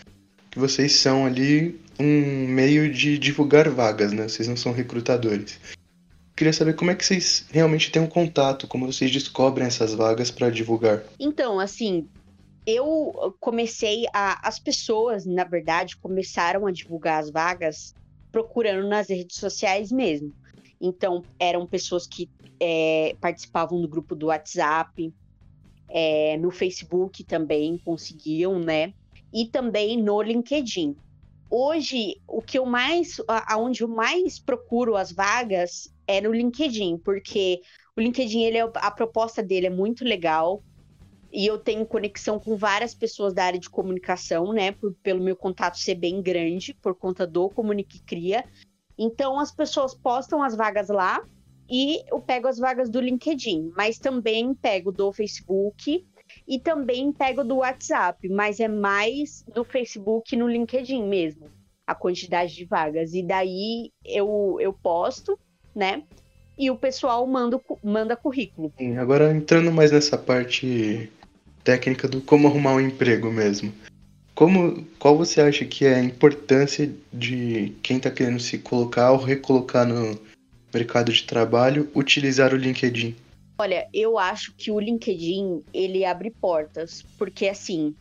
que 0.57 0.61
vocês 0.61 0.93
são 0.93 1.27
ali 1.27 1.79
um 2.01 2.49
meio 2.49 2.91
de 2.91 3.19
divulgar 3.19 3.69
vagas, 3.69 4.11
né? 4.11 4.27
Vocês 4.27 4.49
não 4.49 4.57
são 4.57 4.73
recrutadores. 4.73 5.61
Queria 6.35 6.53
saber 6.53 6.75
como 6.75 6.91
é 6.91 6.95
que 6.95 7.05
vocês 7.05 7.45
realmente 7.51 7.91
têm 7.91 8.01
um 8.01 8.07
contato, 8.07 8.67
como 8.67 8.91
vocês 8.91 9.11
descobrem 9.11 9.67
essas 9.67 9.93
vagas 9.93 10.31
para 10.31 10.49
divulgar. 10.49 11.05
Então, 11.21 11.61
assim, 11.61 12.09
eu 12.67 13.37
comecei 13.39 14.07
a. 14.15 14.49
As 14.49 14.59
pessoas, 14.59 15.27
na 15.27 15.45
verdade, 15.45 15.95
começaram 15.99 16.67
a 16.67 16.73
divulgar 16.73 17.23
as 17.23 17.31
vagas 17.31 17.95
procurando 18.33 18.89
nas 18.89 19.11
redes 19.11 19.37
sociais 19.37 19.93
mesmo. 19.93 20.33
Então, 20.81 21.23
eram 21.39 21.67
pessoas 21.67 22.07
que 22.07 22.31
é, 22.59 23.15
participavam 23.21 23.79
do 23.79 23.89
grupo 23.89 24.15
do 24.15 24.29
WhatsApp, 24.29 25.13
é, 25.87 26.39
no 26.39 26.51
Facebook 26.51 27.25
também 27.25 27.77
conseguiam, 27.85 28.59
né? 28.59 28.95
E 29.37 29.45
também 29.45 30.03
no 30.03 30.23
LinkedIn 30.23 30.97
hoje 31.51 32.17
o 32.27 32.41
que 32.41 32.59
eu 32.59 32.67
mais, 32.67 33.21
aonde 33.29 33.83
eu 33.83 33.89
mais 33.89 34.39
procuro 34.39 34.97
as 34.97 35.13
vagas 35.13 35.93
é 36.07 36.21
no 36.21 36.33
LinkedIn, 36.33 36.99
porque 36.99 37.61
o 37.97 38.01
LinkedIn 38.01 38.45
ele 38.45 38.59
é, 38.59 38.71
a 38.77 38.91
proposta 38.91 39.43
dele 39.43 39.67
é 39.67 39.71
muito 39.71 40.05
legal 40.05 40.63
e 41.31 41.47
eu 41.47 41.59
tenho 41.59 41.85
conexão 41.85 42.39
com 42.39 42.57
várias 42.57 42.95
pessoas 42.95 43.35
da 43.35 43.45
área 43.45 43.59
de 43.59 43.69
comunicação, 43.69 44.55
né? 44.55 44.73
Por, 44.73 44.95
pelo 45.03 45.23
meu 45.23 45.37
contato 45.37 45.79
ser 45.79 45.97
bem 45.97 46.23
grande, 46.23 46.73
por 46.73 46.95
conta 46.95 47.27
do 47.27 47.51
Comunique 47.51 48.01
Cria. 48.01 48.43
Então 48.97 49.39
as 49.39 49.53
pessoas 49.53 49.95
postam 49.95 50.43
as 50.43 50.57
vagas 50.57 50.89
lá 50.89 51.23
e 51.69 52.03
eu 52.11 52.21
pego 52.21 52.49
as 52.49 52.59
vagas 52.59 52.89
do 52.89 53.01
LinkedIn, 53.01 53.71
mas 53.77 53.99
também 53.99 54.55
pego 54.55 54.91
do 54.91 55.13
Facebook 55.13 56.07
e 56.47 56.59
também 56.59 57.13
pego 57.13 57.45
do 57.45 57.57
WhatsApp, 57.57 58.29
mas 58.29 58.61
é 58.61 58.69
mais 58.69 59.45
do 59.55 59.65
Facebook 59.65 60.35
e 60.35 60.39
no 60.39 60.49
LinkedIn 60.49 61.03
mesmo, 61.07 61.47
a 61.87 61.95
quantidade 61.95 62.55
de 62.55 62.65
vagas. 62.65 63.15
E 63.15 63.23
daí 63.23 63.93
eu, 64.05 64.59
eu 64.61 64.73
posto, 64.73 65.39
né? 65.75 66.03
e 66.59 66.71
o 66.71 66.77
pessoal 66.77 67.27
manda, 67.27 67.61
manda 67.83 68.17
currículo. 68.17 68.73
Sim, 68.79 68.97
agora 68.97 69.31
entrando 69.31 69.71
mais 69.71 69.93
nessa 69.93 70.17
parte 70.17 71.11
técnica 71.63 72.09
do 72.09 72.21
como 72.21 72.49
arrumar 72.49 72.75
um 72.75 72.81
emprego 72.81 73.31
mesmo. 73.31 73.73
Como, 74.35 74.87
qual 74.99 75.17
você 75.17 75.41
acha 75.41 75.65
que 75.65 75.85
é 75.87 75.95
a 75.95 76.03
importância 76.03 76.91
de 77.13 77.73
quem 77.83 77.97
está 77.97 78.11
querendo 78.11 78.41
se 78.41 78.59
colocar 78.59 79.11
ou 79.13 79.19
recolocar 79.19 79.87
no 79.87 80.19
mercado 80.73 81.13
de 81.13 81.25
trabalho 81.25 81.91
utilizar 81.95 82.53
o 82.53 82.57
LinkedIn? 82.57 83.17
Olha, 83.59 83.89
eu 83.93 84.19
acho 84.19 84.53
que 84.57 84.71
o 84.71 84.79
LinkedIn 84.81 85.65
ele 85.73 86.05
abre 86.05 86.31
portas, 86.41 87.07
porque 87.19 87.49
assim, 87.49 87.97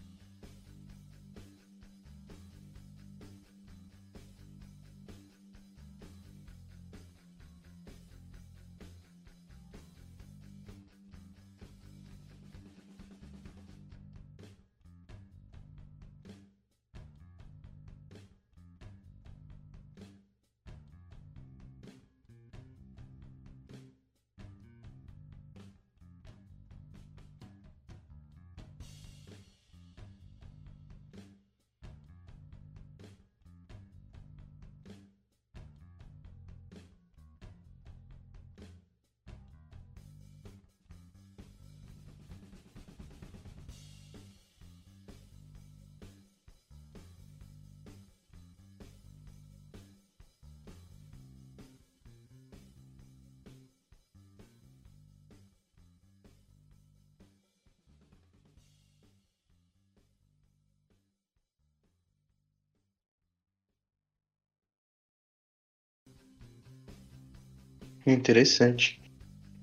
Interessante. 68.06 69.00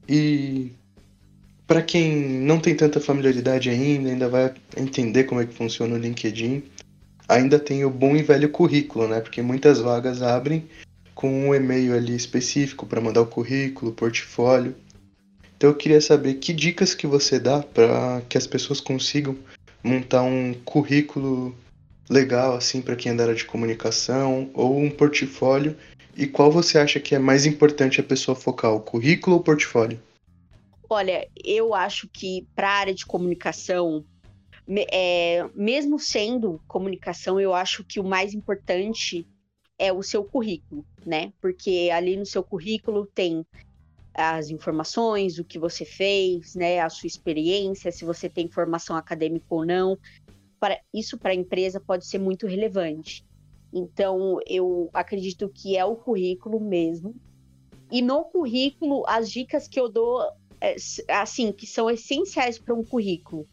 E 0.09 0.73
para 1.67 1.81
quem 1.81 2.13
não 2.41 2.59
tem 2.59 2.75
tanta 2.75 3.01
familiaridade 3.01 3.71
ainda, 3.71 4.11
ainda 4.11 4.29
vai 4.29 4.53
entender 4.77 5.25
como 5.25 5.41
é 5.41 5.47
que 5.47 5.55
funciona 5.55 5.95
o 5.95 5.99
LinkedIn, 5.99 6.63
ainda 7.29 7.59
tem 7.59 7.85
o 7.85 7.91
bom 7.91 8.17
e 8.17 8.23
velho 8.23 8.51
currículo, 8.51 9.09
né? 9.09 9.21
Porque 9.21 9.41
muitas 9.41 9.79
vagas 9.79 10.23
abrem 10.23 10.69
com 11.15 11.49
um 11.49 11.55
e-mail 11.55 11.95
ali 11.95 12.17
específico 12.17 12.85
para 12.85 13.01
mandar 13.01 13.21
o 13.21 13.27
currículo, 13.27 13.93
portfólio. 13.93 14.75
Então 15.57 15.71
eu 15.71 15.77
queria 15.77 16.01
saber 16.01 16.35
que 16.35 16.53
dicas 16.53 16.95
que 16.95 17.07
você 17.07 17.39
dá 17.39 17.61
para 17.61 18.21
que 18.29 18.37
as 18.37 18.47
pessoas 18.47 18.81
consigam 18.81 19.37
montar 19.83 20.23
um 20.23 20.53
currículo 20.65 21.55
legal 22.11 22.57
assim 22.57 22.83
para 22.83 22.97
quem 22.97 23.13
é 23.13 23.15
da 23.15 23.25
área 23.25 23.35
de 23.35 23.45
comunicação 23.45 24.51
ou 24.55 24.79
um 24.79 24.91
portfólio 24.91 25.77
e 26.16 26.26
qual 26.26 26.50
você 26.50 26.78
acha 26.78 27.00
que 27.00 27.14
é 27.14 27.19
mais 27.19 27.47
importante 27.47 28.00
a 28.00 28.04
pessoa 28.04 28.35
focar, 28.35 28.73
o 28.73 28.81
currículo 28.81 29.37
ou 29.37 29.40
o 29.40 29.45
portfólio? 29.45 30.00
Olha, 30.88 31.26
eu 31.42 31.75
acho 31.75 32.09
que 32.09 32.47
para 32.54 32.69
a 32.69 32.78
área 32.78 32.95
de 32.95 33.07
comunicação, 33.07 34.04
é, 34.90 35.49
mesmo 35.54 35.99
sendo 35.99 36.61
comunicação, 36.69 37.40
eu 37.40 37.54
acho 37.54 37.83
que 37.85 37.99
o 37.99 38.04
mais 38.04 38.35
importante 38.35 39.26
é 39.78 39.92
o 39.92 40.02
seu 40.02 40.23
currículo, 40.23 40.85
né? 41.04 41.33
Porque 41.40 41.90
ali 41.92 42.16
no 42.16 42.26
seu 42.26 42.42
currículo 42.42 43.07
tem 43.07 43.45
as 44.14 44.50
informações, 44.50 45.38
o 45.38 45.45
que 45.45 45.59
você 45.59 45.85
fez, 45.85 46.54
né? 46.54 46.81
A 46.81 46.90
sua 46.90 47.07
experiência, 47.07 47.90
se 47.90 48.04
você 48.04 48.28
tem 48.28 48.49
formação 48.49 48.95
acadêmica 48.95 49.47
ou 49.49 49.64
não. 49.64 49.99
Isso 50.95 51.19
para 51.19 51.33
a 51.33 51.35
empresa 51.35 51.81
pode 51.81 52.07
ser 52.07 52.19
muito 52.19 52.47
relevante. 52.47 53.25
Então, 53.73 54.38
eu 54.47 54.91
acredito 54.93 55.49
que 55.49 55.76
é 55.76 55.85
o 55.85 55.97
currículo 55.97 56.61
mesmo. 56.61 57.14
E 57.91 58.02
no 58.02 58.25
currículo, 58.25 59.05
as 59.07 59.31
dicas 59.31 59.67
que 59.67 59.81
eu 59.81 59.88
dou, 59.88 60.23
é, 60.61 60.76
assim, 61.09 61.52
que 61.52 61.67
são 61.67 61.91
essenciais 61.91 62.59
para 62.59 62.75
um 62.75 62.85
currículo, 62.85 63.47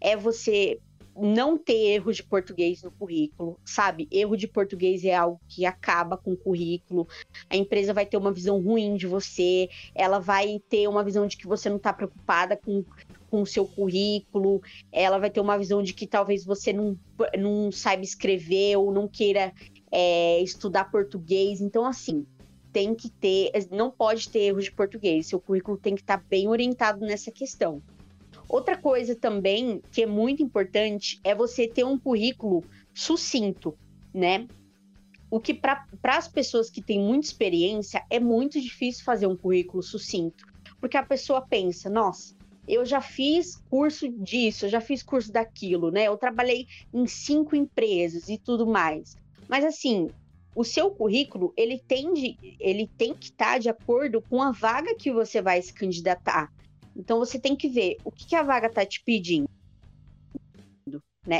é 0.00 0.16
você 0.16 0.80
não 1.18 1.56
ter 1.56 1.94
erro 1.94 2.12
de 2.12 2.22
português 2.22 2.82
no 2.82 2.90
currículo, 2.90 3.58
sabe? 3.64 4.06
Erro 4.10 4.36
de 4.36 4.46
português 4.46 5.04
é 5.04 5.14
algo 5.14 5.40
que 5.48 5.64
acaba 5.64 6.16
com 6.16 6.32
o 6.32 6.36
currículo. 6.36 7.08
A 7.48 7.56
empresa 7.56 7.94
vai 7.94 8.04
ter 8.04 8.16
uma 8.16 8.32
visão 8.32 8.60
ruim 8.60 8.96
de 8.96 9.06
você, 9.06 9.68
ela 9.94 10.18
vai 10.18 10.60
ter 10.68 10.86
uma 10.88 11.02
visão 11.02 11.26
de 11.26 11.36
que 11.36 11.46
você 11.46 11.68
não 11.68 11.78
está 11.78 11.92
preocupada 11.92 12.56
com 12.56 12.84
com 13.30 13.42
o 13.42 13.46
seu 13.46 13.66
currículo, 13.66 14.62
ela 14.92 15.18
vai 15.18 15.30
ter 15.30 15.40
uma 15.40 15.58
visão 15.58 15.82
de 15.82 15.92
que 15.92 16.06
talvez 16.06 16.44
você 16.44 16.72
não, 16.72 16.98
não 17.38 17.70
saiba 17.72 18.02
escrever 18.02 18.76
ou 18.76 18.92
não 18.92 19.08
queira 19.08 19.52
é, 19.90 20.40
estudar 20.42 20.90
português. 20.90 21.60
Então, 21.60 21.84
assim, 21.84 22.26
tem 22.72 22.94
que 22.94 23.08
ter, 23.08 23.52
não 23.70 23.90
pode 23.90 24.28
ter 24.28 24.40
erros 24.40 24.64
de 24.64 24.72
português, 24.72 25.28
seu 25.28 25.40
currículo 25.40 25.78
tem 25.78 25.94
que 25.94 26.02
estar 26.02 26.22
bem 26.28 26.46
orientado 26.46 27.00
nessa 27.00 27.30
questão. 27.30 27.82
Outra 28.48 28.76
coisa 28.76 29.16
também 29.16 29.82
que 29.90 30.02
é 30.02 30.06
muito 30.06 30.42
importante 30.42 31.18
é 31.24 31.34
você 31.34 31.66
ter 31.66 31.84
um 31.84 31.98
currículo 31.98 32.62
sucinto, 32.94 33.76
né? 34.14 34.46
O 35.30 35.40
que 35.40 35.52
para 35.52 35.86
as 36.04 36.28
pessoas 36.28 36.70
que 36.70 36.80
têm 36.80 37.00
muita 37.00 37.26
experiência 37.26 38.04
é 38.08 38.20
muito 38.20 38.60
difícil 38.60 39.04
fazer 39.04 39.26
um 39.26 39.36
currículo 39.36 39.82
sucinto, 39.82 40.44
porque 40.78 40.96
a 40.96 41.02
pessoa 41.02 41.40
pensa, 41.40 41.90
nossa, 41.90 42.35
eu 42.66 42.84
já 42.84 43.00
fiz 43.00 43.56
curso 43.70 44.08
disso, 44.08 44.66
eu 44.66 44.70
já 44.70 44.80
fiz 44.80 45.02
curso 45.02 45.30
daquilo, 45.30 45.90
né? 45.90 46.04
Eu 46.04 46.16
trabalhei 46.16 46.66
em 46.92 47.06
cinco 47.06 47.54
empresas 47.54 48.28
e 48.28 48.38
tudo 48.38 48.66
mais. 48.66 49.16
Mas 49.48 49.64
assim, 49.64 50.08
o 50.54 50.64
seu 50.64 50.90
currículo, 50.90 51.52
ele 51.56 51.78
tem, 51.78 52.12
de, 52.12 52.36
ele 52.58 52.88
tem 52.96 53.14
que 53.14 53.26
estar 53.26 53.52
tá 53.52 53.58
de 53.58 53.68
acordo 53.68 54.20
com 54.22 54.42
a 54.42 54.50
vaga 54.50 54.94
que 54.96 55.12
você 55.12 55.40
vai 55.40 55.60
se 55.62 55.72
candidatar. 55.72 56.50
Então 56.96 57.18
você 57.18 57.38
tem 57.38 57.54
que 57.54 57.68
ver 57.68 57.98
o 58.04 58.10
que, 58.10 58.26
que 58.26 58.34
a 58.34 58.42
vaga 58.42 58.66
está 58.66 58.84
te 58.84 59.02
pedindo, 59.04 59.48
né? 61.26 61.38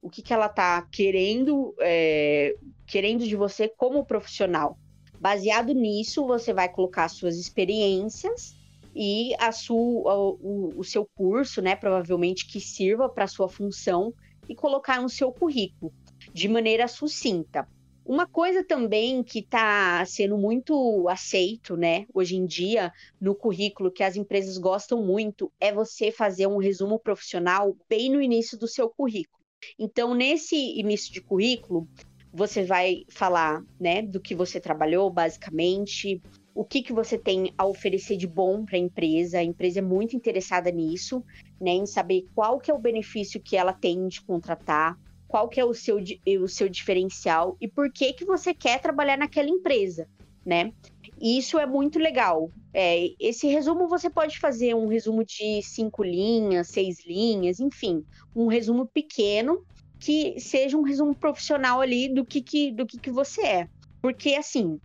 O 0.00 0.10
que, 0.10 0.22
que 0.22 0.32
ela 0.32 0.46
está 0.46 0.82
querendo, 0.90 1.74
é, 1.80 2.56
querendo 2.86 3.26
de 3.26 3.36
você 3.36 3.68
como 3.68 4.04
profissional. 4.04 4.78
Baseado 5.24 5.72
nisso, 5.72 6.26
você 6.26 6.52
vai 6.52 6.68
colocar 6.68 7.08
suas 7.08 7.38
experiências 7.38 8.54
e 8.94 9.34
a 9.38 9.52
sua, 9.52 10.14
o, 10.18 10.74
o 10.76 10.84
seu 10.84 11.08
curso, 11.16 11.62
né, 11.62 11.74
provavelmente 11.74 12.46
que 12.46 12.60
sirva 12.60 13.08
para 13.08 13.26
sua 13.26 13.48
função 13.48 14.12
e 14.46 14.54
colocar 14.54 15.00
no 15.00 15.08
seu 15.08 15.32
currículo 15.32 15.94
de 16.30 16.46
maneira 16.46 16.86
sucinta. 16.86 17.66
Uma 18.04 18.26
coisa 18.26 18.62
também 18.62 19.22
que 19.22 19.38
está 19.38 20.04
sendo 20.04 20.36
muito 20.36 21.08
aceito, 21.08 21.74
né, 21.74 22.04
hoje 22.12 22.36
em 22.36 22.44
dia, 22.44 22.92
no 23.18 23.34
currículo, 23.34 23.90
que 23.90 24.02
as 24.02 24.16
empresas 24.16 24.58
gostam 24.58 25.02
muito, 25.02 25.50
é 25.58 25.72
você 25.72 26.12
fazer 26.12 26.46
um 26.48 26.58
resumo 26.58 26.98
profissional 26.98 27.74
bem 27.88 28.10
no 28.10 28.20
início 28.20 28.58
do 28.58 28.68
seu 28.68 28.90
currículo. 28.90 29.42
Então, 29.78 30.14
nesse 30.14 30.54
início 30.78 31.10
de 31.10 31.22
currículo, 31.22 31.88
você 32.34 32.64
vai 32.64 33.04
falar, 33.08 33.62
né, 33.78 34.02
do 34.02 34.20
que 34.20 34.34
você 34.34 34.58
trabalhou, 34.58 35.08
basicamente, 35.08 36.20
o 36.52 36.64
que, 36.64 36.82
que 36.82 36.92
você 36.92 37.16
tem 37.16 37.54
a 37.56 37.64
oferecer 37.64 38.16
de 38.16 38.26
bom 38.26 38.64
para 38.64 38.76
a 38.76 38.80
empresa. 38.80 39.38
A 39.38 39.44
empresa 39.44 39.78
é 39.78 39.82
muito 39.82 40.16
interessada 40.16 40.68
nisso, 40.72 41.24
né, 41.60 41.70
em 41.70 41.86
saber 41.86 42.26
qual 42.34 42.58
que 42.58 42.72
é 42.72 42.74
o 42.74 42.78
benefício 42.78 43.40
que 43.40 43.56
ela 43.56 43.72
tem 43.72 44.08
de 44.08 44.20
contratar, 44.20 44.98
qual 45.28 45.48
que 45.48 45.60
é 45.60 45.64
o 45.64 45.72
seu, 45.72 45.98
o 46.42 46.48
seu 46.48 46.68
diferencial 46.68 47.56
e 47.60 47.68
por 47.68 47.92
que 47.92 48.12
que 48.12 48.24
você 48.24 48.52
quer 48.52 48.80
trabalhar 48.80 49.16
naquela 49.16 49.48
empresa, 49.48 50.08
né? 50.44 50.72
Isso 51.20 51.58
é 51.58 51.66
muito 51.66 52.00
legal. 52.00 52.50
É, 52.72 53.10
esse 53.20 53.46
resumo 53.46 53.88
você 53.88 54.10
pode 54.10 54.40
fazer 54.40 54.74
um 54.74 54.88
resumo 54.88 55.24
de 55.24 55.62
cinco 55.62 56.02
linhas, 56.02 56.68
seis 56.68 57.06
linhas, 57.06 57.60
enfim, 57.60 58.04
um 58.34 58.48
resumo 58.48 58.86
pequeno 58.86 59.64
que 60.04 60.38
seja 60.38 60.76
um 60.76 60.82
resumo 60.82 61.14
profissional 61.14 61.80
ali 61.80 62.12
do 62.12 62.26
que, 62.26 62.42
que, 62.42 62.70
do 62.70 62.84
que, 62.84 62.98
que 62.98 63.10
você 63.10 63.40
é. 63.40 63.68
Porque, 64.02 64.34
assim, 64.34 64.78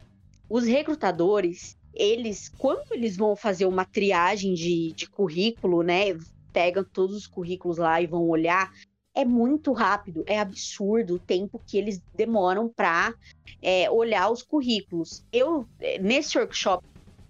os 0.49 0.63
recrutadores, 0.63 1.77
eles, 1.93 2.47
quando 2.57 2.93
eles 2.93 3.17
vão 3.17 3.35
fazer 3.35 3.65
uma 3.65 3.83
triagem 3.83 4.53
de, 4.53 4.93
de 4.93 5.09
currículo, 5.09 5.83
né? 5.83 6.17
Pegam 6.53 6.85
todos 6.85 7.17
os 7.17 7.27
currículos 7.27 7.77
lá 7.77 8.01
e 8.01 8.07
vão 8.07 8.29
olhar. 8.29 8.71
é 9.13 9.25
muito 9.25 9.73
rápido, 9.73 10.23
é 10.25 10.39
absurdo 10.39 11.15
o 11.15 11.19
tempo 11.19 11.61
que 11.67 11.77
eles 11.77 12.01
demoram 12.15 12.69
para 12.69 13.13
é, 13.61 13.91
olhar 13.91 14.31
os 14.31 14.41
currículos. 14.41 15.25
Eu, 15.33 15.67
nesse 15.99 16.37
workshop, 16.37 16.81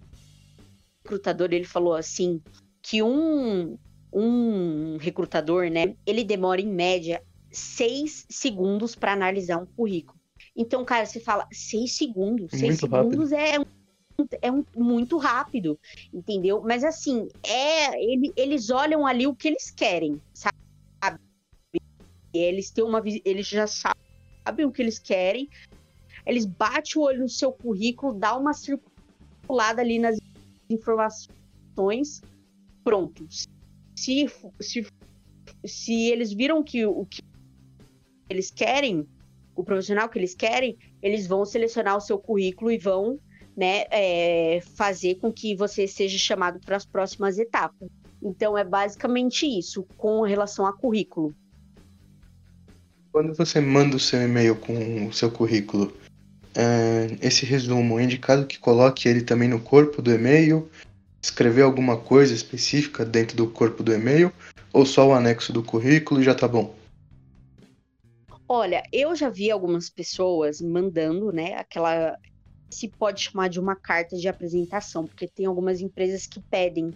o 0.06 1.02
recrutador 1.02 1.48
ele 1.50 1.64
falou 1.64 1.96
assim 1.96 2.40
que 2.80 3.02
um, 3.02 3.76
um 4.12 4.96
recrutador, 4.98 5.68
né, 5.68 5.96
ele 6.06 6.22
demora 6.22 6.60
em 6.60 6.68
média 6.68 7.20
seis 7.50 8.26
segundos 8.28 8.94
para 8.94 9.12
analisar 9.12 9.58
um 9.58 9.66
currículo. 9.66 10.18
Então, 10.56 10.84
cara, 10.84 11.06
você 11.06 11.20
fala 11.20 11.46
seis 11.52 11.96
segundos, 11.96 12.50
seis 12.50 12.62
muito 12.62 12.80
segundos 12.80 13.30
rápido. 13.30 13.34
é 13.34 13.80
é 14.42 14.50
um, 14.50 14.64
muito 14.76 15.16
rápido, 15.16 15.78
entendeu? 16.12 16.62
Mas 16.62 16.84
assim, 16.84 17.28
é 17.42 18.02
ele, 18.02 18.32
eles 18.36 18.70
olham 18.70 19.06
ali 19.06 19.26
o 19.26 19.34
que 19.34 19.48
eles 19.48 19.70
querem, 19.70 20.20
sabe? 20.34 20.58
Eles 22.32 22.70
têm 22.70 22.84
uma 22.84 23.02
eles 23.24 23.48
já 23.48 23.66
sabem 23.66 24.66
o 24.66 24.70
que 24.70 24.82
eles 24.82 24.98
querem. 24.98 25.48
Eles 26.26 26.44
batem 26.44 26.92
o 26.96 27.04
olho 27.04 27.20
no 27.20 27.28
seu 27.28 27.50
currículo, 27.50 28.12
dá 28.12 28.36
uma 28.36 28.52
circulada 28.52 29.80
ali 29.80 29.98
nas 29.98 30.18
informações, 30.68 32.20
pronto. 32.84 33.26
Se, 33.96 34.30
se, 34.60 34.86
se 35.64 35.94
eles 36.10 36.32
viram 36.32 36.62
que 36.62 36.86
o 36.86 37.04
que 37.06 37.22
eles 38.30 38.50
querem, 38.50 39.06
o 39.54 39.64
profissional 39.64 40.08
que 40.08 40.18
eles 40.18 40.34
querem, 40.34 40.78
eles 41.02 41.26
vão 41.26 41.44
selecionar 41.44 41.96
o 41.96 42.00
seu 42.00 42.18
currículo 42.18 42.70
e 42.70 42.78
vão 42.78 43.18
né, 43.56 43.84
é, 43.90 44.62
fazer 44.76 45.16
com 45.16 45.32
que 45.32 45.54
você 45.54 45.86
seja 45.86 46.16
chamado 46.16 46.60
para 46.60 46.76
as 46.76 46.86
próximas 46.86 47.38
etapas. 47.38 47.88
Então 48.22 48.56
é 48.56 48.64
basicamente 48.64 49.46
isso 49.46 49.84
com 49.96 50.22
relação 50.22 50.64
a 50.64 50.72
currículo. 50.72 51.34
Quando 53.12 53.34
você 53.34 53.60
manda 53.60 53.96
o 53.96 54.00
seu 54.00 54.22
e-mail 54.22 54.54
com 54.54 55.08
o 55.08 55.12
seu 55.12 55.30
currículo, 55.30 55.92
é, 56.54 57.16
esse 57.20 57.44
resumo 57.44 57.98
é 57.98 58.04
indicado 58.04 58.46
que 58.46 58.58
coloque 58.58 59.08
ele 59.08 59.22
também 59.22 59.48
no 59.48 59.60
corpo 59.60 60.00
do 60.00 60.12
e-mail, 60.12 60.70
escrever 61.20 61.62
alguma 61.62 61.96
coisa 61.96 62.32
específica 62.32 63.04
dentro 63.04 63.36
do 63.36 63.48
corpo 63.48 63.82
do 63.82 63.92
e-mail, 63.92 64.32
ou 64.72 64.86
só 64.86 65.08
o 65.08 65.12
anexo 65.12 65.52
do 65.52 65.62
currículo 65.62 66.20
e 66.20 66.24
já 66.24 66.34
tá 66.34 66.46
bom? 66.46 66.79
Olha, 68.52 68.82
eu 68.92 69.14
já 69.14 69.28
vi 69.28 69.48
algumas 69.48 69.88
pessoas 69.88 70.60
mandando, 70.60 71.30
né, 71.30 71.54
aquela 71.54 72.18
se 72.68 72.88
pode 72.88 73.22
chamar 73.22 73.48
de 73.48 73.60
uma 73.60 73.76
carta 73.76 74.16
de 74.16 74.26
apresentação, 74.26 75.06
porque 75.06 75.28
tem 75.28 75.46
algumas 75.46 75.80
empresas 75.80 76.26
que 76.26 76.40
pedem 76.50 76.92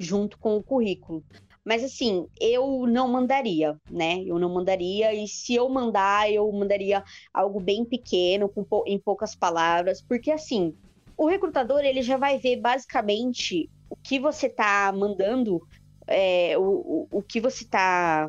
junto 0.00 0.36
com 0.36 0.56
o 0.56 0.62
currículo. 0.64 1.22
Mas 1.64 1.84
assim, 1.84 2.26
eu 2.40 2.88
não 2.88 3.06
mandaria, 3.06 3.80
né? 3.88 4.20
Eu 4.26 4.36
não 4.40 4.52
mandaria, 4.52 5.14
e 5.14 5.28
se 5.28 5.54
eu 5.54 5.68
mandar, 5.68 6.28
eu 6.28 6.50
mandaria 6.50 7.04
algo 7.32 7.60
bem 7.60 7.84
pequeno, 7.84 8.48
com, 8.48 8.66
em 8.84 8.98
poucas 8.98 9.32
palavras, 9.32 10.02
porque 10.02 10.32
assim, 10.32 10.74
o 11.16 11.28
recrutador 11.28 11.84
ele 11.84 12.02
já 12.02 12.16
vai 12.16 12.36
ver 12.36 12.56
basicamente 12.56 13.70
o 13.88 13.94
que 13.94 14.18
você 14.18 14.48
está 14.48 14.92
mandando, 14.92 15.60
é, 16.08 16.58
o, 16.58 16.62
o, 16.62 17.08
o 17.18 17.22
que 17.22 17.40
você 17.40 17.64
tá. 17.64 18.28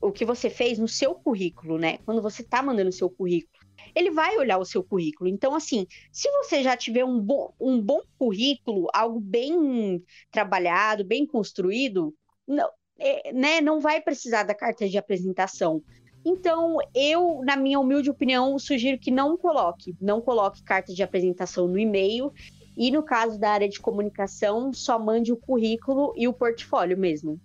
O 0.00 0.12
que 0.12 0.24
você 0.24 0.48
fez 0.48 0.78
no 0.78 0.88
seu 0.88 1.14
currículo, 1.14 1.78
né? 1.78 1.98
Quando 2.04 2.22
você 2.22 2.42
está 2.42 2.62
mandando 2.62 2.90
o 2.90 2.92
seu 2.92 3.10
currículo 3.10 3.62
ele 3.94 4.10
vai 4.10 4.36
olhar 4.38 4.58
o 4.58 4.64
seu 4.64 4.82
currículo. 4.82 5.28
Então, 5.28 5.54
assim, 5.54 5.86
se 6.10 6.30
você 6.30 6.62
já 6.62 6.76
tiver 6.76 7.04
um 7.04 7.20
bom, 7.20 7.52
um 7.60 7.80
bom 7.80 8.00
currículo, 8.18 8.88
algo 8.92 9.20
bem 9.20 10.02
trabalhado, 10.30 11.04
bem 11.04 11.26
construído, 11.26 12.14
não, 12.46 12.68
é, 12.98 13.32
né, 13.32 13.60
não 13.60 13.80
vai 13.80 14.00
precisar 14.00 14.44
da 14.44 14.54
carta 14.54 14.88
de 14.88 14.96
apresentação. 14.96 15.82
Então, 16.24 16.76
eu, 16.94 17.40
na 17.44 17.56
minha 17.56 17.80
humilde 17.80 18.10
opinião, 18.10 18.58
sugiro 18.58 18.98
que 18.98 19.10
não 19.10 19.36
coloque, 19.36 19.94
não 20.00 20.20
coloque 20.20 20.62
carta 20.62 20.94
de 20.94 21.02
apresentação 21.02 21.66
no 21.66 21.78
e-mail. 21.78 22.32
E 22.76 22.90
no 22.90 23.02
caso 23.02 23.38
da 23.38 23.50
área 23.50 23.68
de 23.68 23.80
comunicação, 23.80 24.72
só 24.72 24.98
mande 24.98 25.32
o 25.32 25.36
currículo 25.36 26.14
e 26.16 26.26
o 26.26 26.32
portfólio 26.32 26.96
mesmo. 26.96 27.38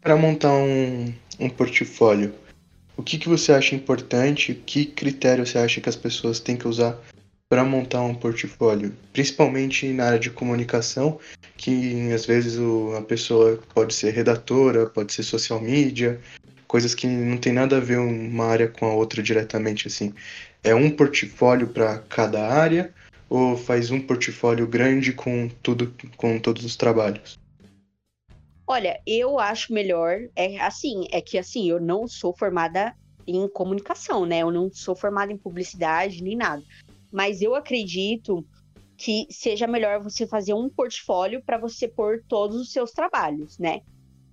Para 0.00 0.16
montar 0.16 0.52
um, 0.52 1.12
um 1.38 1.50
portfólio, 1.50 2.34
o 2.96 3.02
que, 3.02 3.18
que 3.18 3.28
você 3.28 3.52
acha 3.52 3.74
importante? 3.74 4.54
Que 4.54 4.84
critério 4.84 5.46
você 5.46 5.58
acha 5.58 5.80
que 5.80 5.88
as 5.88 5.96
pessoas 5.96 6.38
têm 6.38 6.56
que 6.56 6.68
usar 6.68 6.98
para 7.48 7.64
montar 7.64 8.02
um 8.02 8.14
portfólio? 8.14 8.94
Principalmente 9.12 9.88
na 9.88 10.04
área 10.04 10.18
de 10.18 10.30
comunicação, 10.30 11.18
que 11.56 12.12
às 12.12 12.26
vezes 12.26 12.58
o, 12.58 12.94
a 12.96 13.02
pessoa 13.02 13.58
pode 13.74 13.94
ser 13.94 14.12
redatora, 14.12 14.86
pode 14.86 15.12
ser 15.12 15.22
social 15.22 15.60
media, 15.60 16.20
coisas 16.68 16.94
que 16.94 17.06
não 17.06 17.38
tem 17.38 17.54
nada 17.54 17.78
a 17.78 17.80
ver 17.80 17.98
uma 17.98 18.44
área 18.44 18.68
com 18.68 18.86
a 18.86 18.92
outra 18.92 19.22
diretamente 19.22 19.88
assim. 19.88 20.14
É 20.62 20.74
um 20.74 20.90
portfólio 20.90 21.68
para 21.68 21.98
cada 22.00 22.46
área 22.46 22.92
ou 23.30 23.56
faz 23.56 23.90
um 23.90 24.00
portfólio 24.00 24.66
grande 24.66 25.12
com 25.14 25.48
tudo 25.62 25.90
com 26.18 26.38
todos 26.38 26.64
os 26.64 26.76
trabalhos? 26.76 27.39
Olha, 28.72 29.00
eu 29.04 29.40
acho 29.40 29.72
melhor 29.72 30.28
é 30.36 30.56
assim, 30.60 31.08
é 31.10 31.20
que 31.20 31.36
assim, 31.36 31.68
eu 31.68 31.80
não 31.80 32.06
sou 32.06 32.32
formada 32.32 32.94
em 33.26 33.48
comunicação, 33.48 34.24
né? 34.24 34.42
Eu 34.42 34.52
não 34.52 34.70
sou 34.70 34.94
formada 34.94 35.32
em 35.32 35.36
publicidade 35.36 36.22
nem 36.22 36.36
nada. 36.36 36.62
Mas 37.10 37.42
eu 37.42 37.56
acredito 37.56 38.46
que 38.96 39.26
seja 39.28 39.66
melhor 39.66 40.00
você 40.00 40.24
fazer 40.24 40.54
um 40.54 40.70
portfólio 40.70 41.42
para 41.44 41.58
você 41.58 41.88
pôr 41.88 42.22
todos 42.28 42.60
os 42.60 42.70
seus 42.70 42.92
trabalhos, 42.92 43.58
né? 43.58 43.80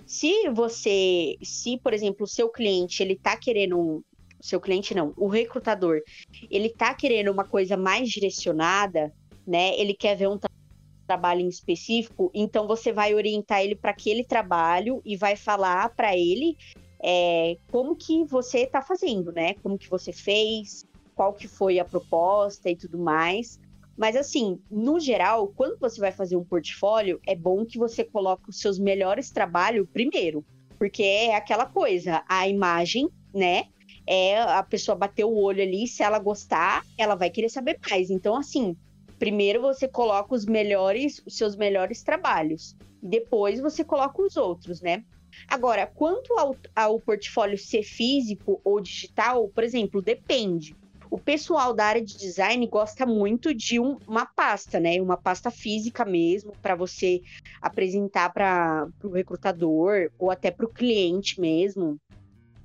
Se 0.06 0.48
você, 0.50 1.36
se 1.42 1.80
por 1.80 1.92
exemplo, 1.92 2.26
o 2.26 2.30
seu 2.30 2.48
cliente 2.48 3.02
ele 3.02 3.16
tá 3.16 3.36
querendo 3.36 4.06
seu 4.40 4.62
cliente 4.62 4.94
não, 4.94 5.16
o 5.18 5.28
recrutador, 5.28 6.00
ele 6.48 6.70
tá 6.70 6.94
querendo 6.94 7.32
uma 7.32 7.44
coisa 7.44 7.76
mais 7.76 8.08
direcionada, 8.08 9.12
né? 9.48 9.76
Ele 9.80 9.96
quer 9.96 10.16
ver 10.16 10.28
um 10.28 10.38
trabalho 11.08 11.42
em 11.42 11.48
específico, 11.48 12.30
então 12.34 12.68
você 12.68 12.92
vai 12.92 13.16
orientar 13.16 13.62
ele 13.62 13.76
para 13.76 13.92
aquele 13.92 14.24
trabalho 14.24 15.02
e 15.06 15.16
vai 15.16 15.36
falar 15.36 15.90
para 15.96 16.16
ele 16.16 16.58
é, 17.02 17.58
como 17.72 17.96
que 17.96 18.26
você 18.26 18.60
está 18.60 18.82
fazendo, 18.82 19.32
né? 19.32 19.54
Como 19.64 19.78
que 19.78 19.90
você 19.90 20.12
fez, 20.12 20.86
qual 21.16 21.34
que 21.34 21.48
foi 21.48 21.80
a 21.80 21.86
proposta 21.86 22.70
e 22.70 22.76
tudo 22.76 22.98
mais. 23.00 23.60
Mas 23.98 24.16
assim, 24.16 24.60
no 24.70 25.00
geral, 25.00 25.52
quando 25.56 25.80
você 25.80 26.00
vai 26.00 26.12
fazer 26.12 26.36
um 26.36 26.44
portfólio, 26.44 27.20
é 27.26 27.36
bom 27.36 27.66
que 27.66 27.80
você 27.80 28.04
coloque 28.04 28.50
os 28.50 28.60
seus 28.60 28.78
melhores 28.78 29.32
trabalhos 29.32 29.88
primeiro, 29.92 30.46
porque 30.78 31.02
é 31.02 31.36
aquela 31.36 31.66
coisa, 31.66 32.24
a 32.28 32.48
imagem, 32.48 33.10
né? 33.34 33.66
É 34.06 34.40
a 34.40 34.64
pessoa 34.64 34.96
bater 34.96 35.26
o 35.26 35.36
olho 35.36 35.62
ali, 35.62 35.88
se 35.88 36.04
ela 36.04 36.20
gostar, 36.20 36.84
ela 36.98 37.16
vai 37.16 37.30
querer 37.30 37.50
saber 37.50 37.78
mais. 37.90 38.10
Então, 38.10 38.36
assim, 38.38 38.76
Primeiro 39.20 39.62
você 39.62 39.88
coloca 39.88 40.36
os 40.36 40.46
melhores, 40.46 41.22
os 41.26 41.36
seus 41.36 41.56
melhores 41.56 42.04
trabalhos. 42.04 42.76
Depois 43.02 43.60
você 43.60 43.84
coloca 43.84 44.22
os 44.22 44.38
outros, 44.38 44.82
né? 44.82 45.04
Agora, 45.48 45.86
quanto 45.88 46.38
ao, 46.38 46.56
ao 46.76 47.00
portfólio 47.00 47.58
ser 47.58 47.84
físico 47.84 48.62
ou 48.64 48.80
digital, 48.80 49.48
por 49.50 49.64
exemplo, 49.64 50.02
depende. 50.02 50.76
O 51.10 51.18
pessoal 51.18 51.74
da 51.74 51.86
área 51.86 52.04
de 52.04 52.18
design 52.18 52.66
gosta 52.68 53.06
muito 53.06 53.54
de 53.54 53.80
um, 53.80 53.98
uma 54.08 54.26
pasta, 54.26 54.80
né? 54.80 55.02
Uma 55.02 55.16
pasta 55.16 55.50
física 55.50 56.04
mesmo, 56.04 56.52
para 56.62 56.76
você 56.76 57.22
apresentar 57.62 58.34
para 58.34 58.88
o 59.04 59.10
recrutador 59.10 60.12
ou 60.20 60.30
até 60.30 60.52
para 60.52 60.66
o 60.66 60.70
cliente 60.70 61.40
mesmo. 61.40 61.98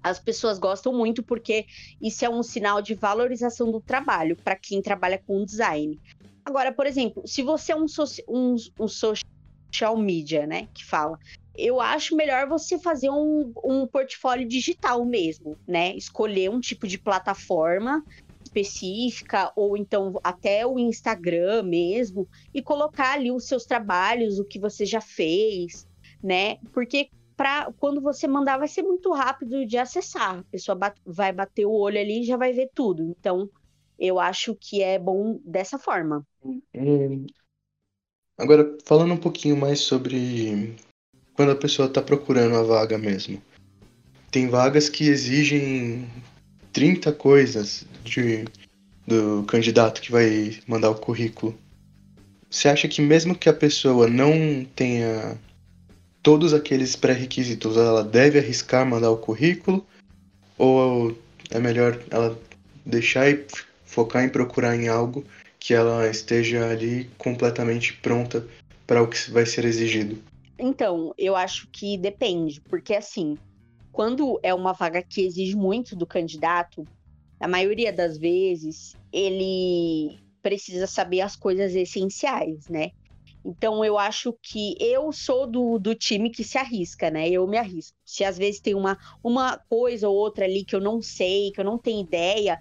As 0.02 0.18
pessoas 0.18 0.58
gostam 0.58 0.92
muito 0.92 1.22
porque 1.22 1.64
isso 2.00 2.24
é 2.24 2.28
um 2.28 2.42
sinal 2.42 2.82
de 2.82 2.94
valorização 2.94 3.70
do 3.70 3.80
trabalho 3.80 4.34
para 4.34 4.56
quem 4.56 4.82
trabalha 4.82 5.22
com 5.24 5.44
design. 5.44 6.00
Agora, 6.44 6.72
por 6.72 6.86
exemplo, 6.86 7.22
se 7.26 7.42
você 7.42 7.72
é 7.72 7.76
um, 7.76 7.86
um, 8.28 8.56
um 8.80 8.88
social 8.88 9.96
media, 9.96 10.46
né, 10.46 10.68
que 10.74 10.84
fala, 10.84 11.18
eu 11.56 11.80
acho 11.80 12.16
melhor 12.16 12.48
você 12.48 12.78
fazer 12.78 13.10
um, 13.10 13.52
um 13.64 13.86
portfólio 13.86 14.46
digital 14.48 15.04
mesmo, 15.04 15.56
né? 15.68 15.94
Escolher 15.94 16.50
um 16.50 16.60
tipo 16.60 16.86
de 16.86 16.98
plataforma 16.98 18.02
específica, 18.44 19.52
ou 19.54 19.76
então 19.76 20.18
até 20.24 20.66
o 20.66 20.78
Instagram 20.78 21.62
mesmo, 21.62 22.28
e 22.52 22.62
colocar 22.62 23.12
ali 23.12 23.30
os 23.30 23.46
seus 23.46 23.64
trabalhos, 23.64 24.38
o 24.38 24.44
que 24.44 24.58
você 24.58 24.84
já 24.84 25.00
fez, 25.00 25.86
né? 26.22 26.56
Porque 26.72 27.08
pra, 27.36 27.72
quando 27.78 28.00
você 28.00 28.26
mandar, 28.26 28.58
vai 28.58 28.68
ser 28.68 28.82
muito 28.82 29.12
rápido 29.12 29.66
de 29.66 29.76
acessar. 29.78 30.38
A 30.40 30.44
pessoa 30.44 30.74
bat, 30.74 30.98
vai 31.04 31.32
bater 31.32 31.66
o 31.66 31.72
olho 31.72 31.98
ali 31.98 32.20
e 32.20 32.24
já 32.24 32.36
vai 32.36 32.52
ver 32.52 32.70
tudo. 32.74 33.02
Então, 33.02 33.48
eu 34.02 34.18
acho 34.18 34.56
que 34.56 34.82
é 34.82 34.98
bom 34.98 35.40
dessa 35.44 35.78
forma. 35.78 36.26
Hum. 36.44 37.24
Agora, 38.36 38.76
falando 38.84 39.14
um 39.14 39.16
pouquinho 39.16 39.56
mais 39.56 39.78
sobre 39.78 40.74
quando 41.34 41.52
a 41.52 41.56
pessoa 41.56 41.86
está 41.86 42.02
procurando 42.02 42.56
a 42.56 42.64
vaga 42.64 42.98
mesmo. 42.98 43.40
Tem 44.28 44.48
vagas 44.48 44.88
que 44.88 45.06
exigem 45.06 46.08
30 46.72 47.12
coisas 47.12 47.86
de, 48.02 48.44
do 49.06 49.44
candidato 49.44 50.00
que 50.00 50.10
vai 50.10 50.58
mandar 50.66 50.90
o 50.90 50.98
currículo. 50.98 51.56
Você 52.50 52.68
acha 52.68 52.88
que 52.88 53.00
mesmo 53.00 53.36
que 53.36 53.48
a 53.48 53.54
pessoa 53.54 54.08
não 54.08 54.64
tenha 54.74 55.38
todos 56.24 56.52
aqueles 56.52 56.96
pré-requisitos, 56.96 57.76
ela 57.76 58.02
deve 58.02 58.40
arriscar 58.40 58.84
mandar 58.84 59.12
o 59.12 59.16
currículo 59.16 59.86
ou 60.58 61.16
é 61.50 61.60
melhor 61.60 62.02
ela 62.10 62.36
deixar 62.84 63.30
e 63.30 63.46
focar 63.92 64.24
em 64.24 64.28
procurar 64.28 64.74
em 64.74 64.88
algo 64.88 65.22
que 65.58 65.74
ela 65.74 66.08
esteja 66.08 66.70
ali 66.70 67.04
completamente 67.18 67.92
pronta 67.98 68.46
para 68.86 69.02
o 69.02 69.06
que 69.06 69.30
vai 69.30 69.44
ser 69.44 69.64
exigido? 69.66 70.20
Então, 70.58 71.14
eu 71.18 71.36
acho 71.36 71.68
que 71.70 71.98
depende, 71.98 72.60
porque 72.62 72.94
assim, 72.94 73.36
quando 73.92 74.40
é 74.42 74.54
uma 74.54 74.72
vaga 74.72 75.02
que 75.02 75.20
exige 75.20 75.54
muito 75.54 75.94
do 75.94 76.06
candidato, 76.06 76.86
a 77.38 77.46
maioria 77.46 77.92
das 77.92 78.16
vezes 78.16 78.96
ele 79.12 80.18
precisa 80.42 80.86
saber 80.86 81.20
as 81.20 81.36
coisas 81.36 81.74
essenciais, 81.74 82.68
né? 82.68 82.90
Então 83.44 83.84
eu 83.84 83.98
acho 83.98 84.32
que 84.40 84.76
eu 84.80 85.12
sou 85.12 85.46
do, 85.46 85.78
do 85.78 85.94
time 85.94 86.30
que 86.30 86.44
se 86.44 86.56
arrisca, 86.56 87.10
né? 87.10 87.28
Eu 87.28 87.46
me 87.46 87.58
arrisco. 87.58 87.96
Se 88.04 88.24
às 88.24 88.38
vezes 88.38 88.60
tem 88.60 88.74
uma, 88.74 88.96
uma 89.22 89.58
coisa 89.68 90.08
ou 90.08 90.16
outra 90.16 90.44
ali 90.44 90.64
que 90.64 90.74
eu 90.74 90.80
não 90.80 91.02
sei, 91.02 91.50
que 91.50 91.60
eu 91.60 91.64
não 91.64 91.76
tenho 91.76 92.00
ideia, 92.00 92.58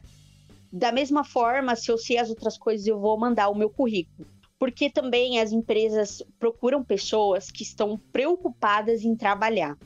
da 0.71 0.91
mesma 0.91 1.23
forma, 1.23 1.75
se 1.75 1.91
eu 1.91 1.97
sei 1.97 2.17
as 2.17 2.29
outras 2.29 2.57
coisas, 2.57 2.87
eu 2.87 2.99
vou 2.99 3.19
mandar 3.19 3.49
o 3.49 3.55
meu 3.55 3.69
currículo. 3.69 4.27
Porque 4.57 4.89
também 4.89 5.39
as 5.39 5.51
empresas 5.51 6.23
procuram 6.39 6.83
pessoas 6.83 7.49
que 7.49 7.63
estão 7.63 7.97
preocupadas 8.11 9.03
em 9.03 9.15
trabalhar. 9.15 9.77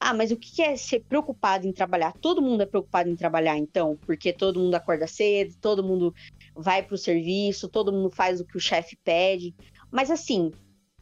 Ah, 0.00 0.12
mas 0.12 0.30
o 0.30 0.36
que 0.36 0.62
é 0.62 0.76
ser 0.76 1.04
preocupado 1.04 1.66
em 1.66 1.72
trabalhar? 1.72 2.12
Todo 2.12 2.42
mundo 2.42 2.62
é 2.62 2.66
preocupado 2.66 3.08
em 3.08 3.16
trabalhar, 3.16 3.56
então, 3.56 3.98
porque 4.04 4.32
todo 4.32 4.60
mundo 4.60 4.74
acorda 4.74 5.06
cedo, 5.06 5.54
todo 5.60 5.82
mundo 5.82 6.14
vai 6.54 6.82
para 6.82 6.94
o 6.94 6.98
serviço, 6.98 7.68
todo 7.68 7.92
mundo 7.92 8.10
faz 8.10 8.40
o 8.40 8.44
que 8.44 8.56
o 8.56 8.60
chefe 8.60 8.96
pede. 9.02 9.54
Mas 9.90 10.10
assim, 10.10 10.50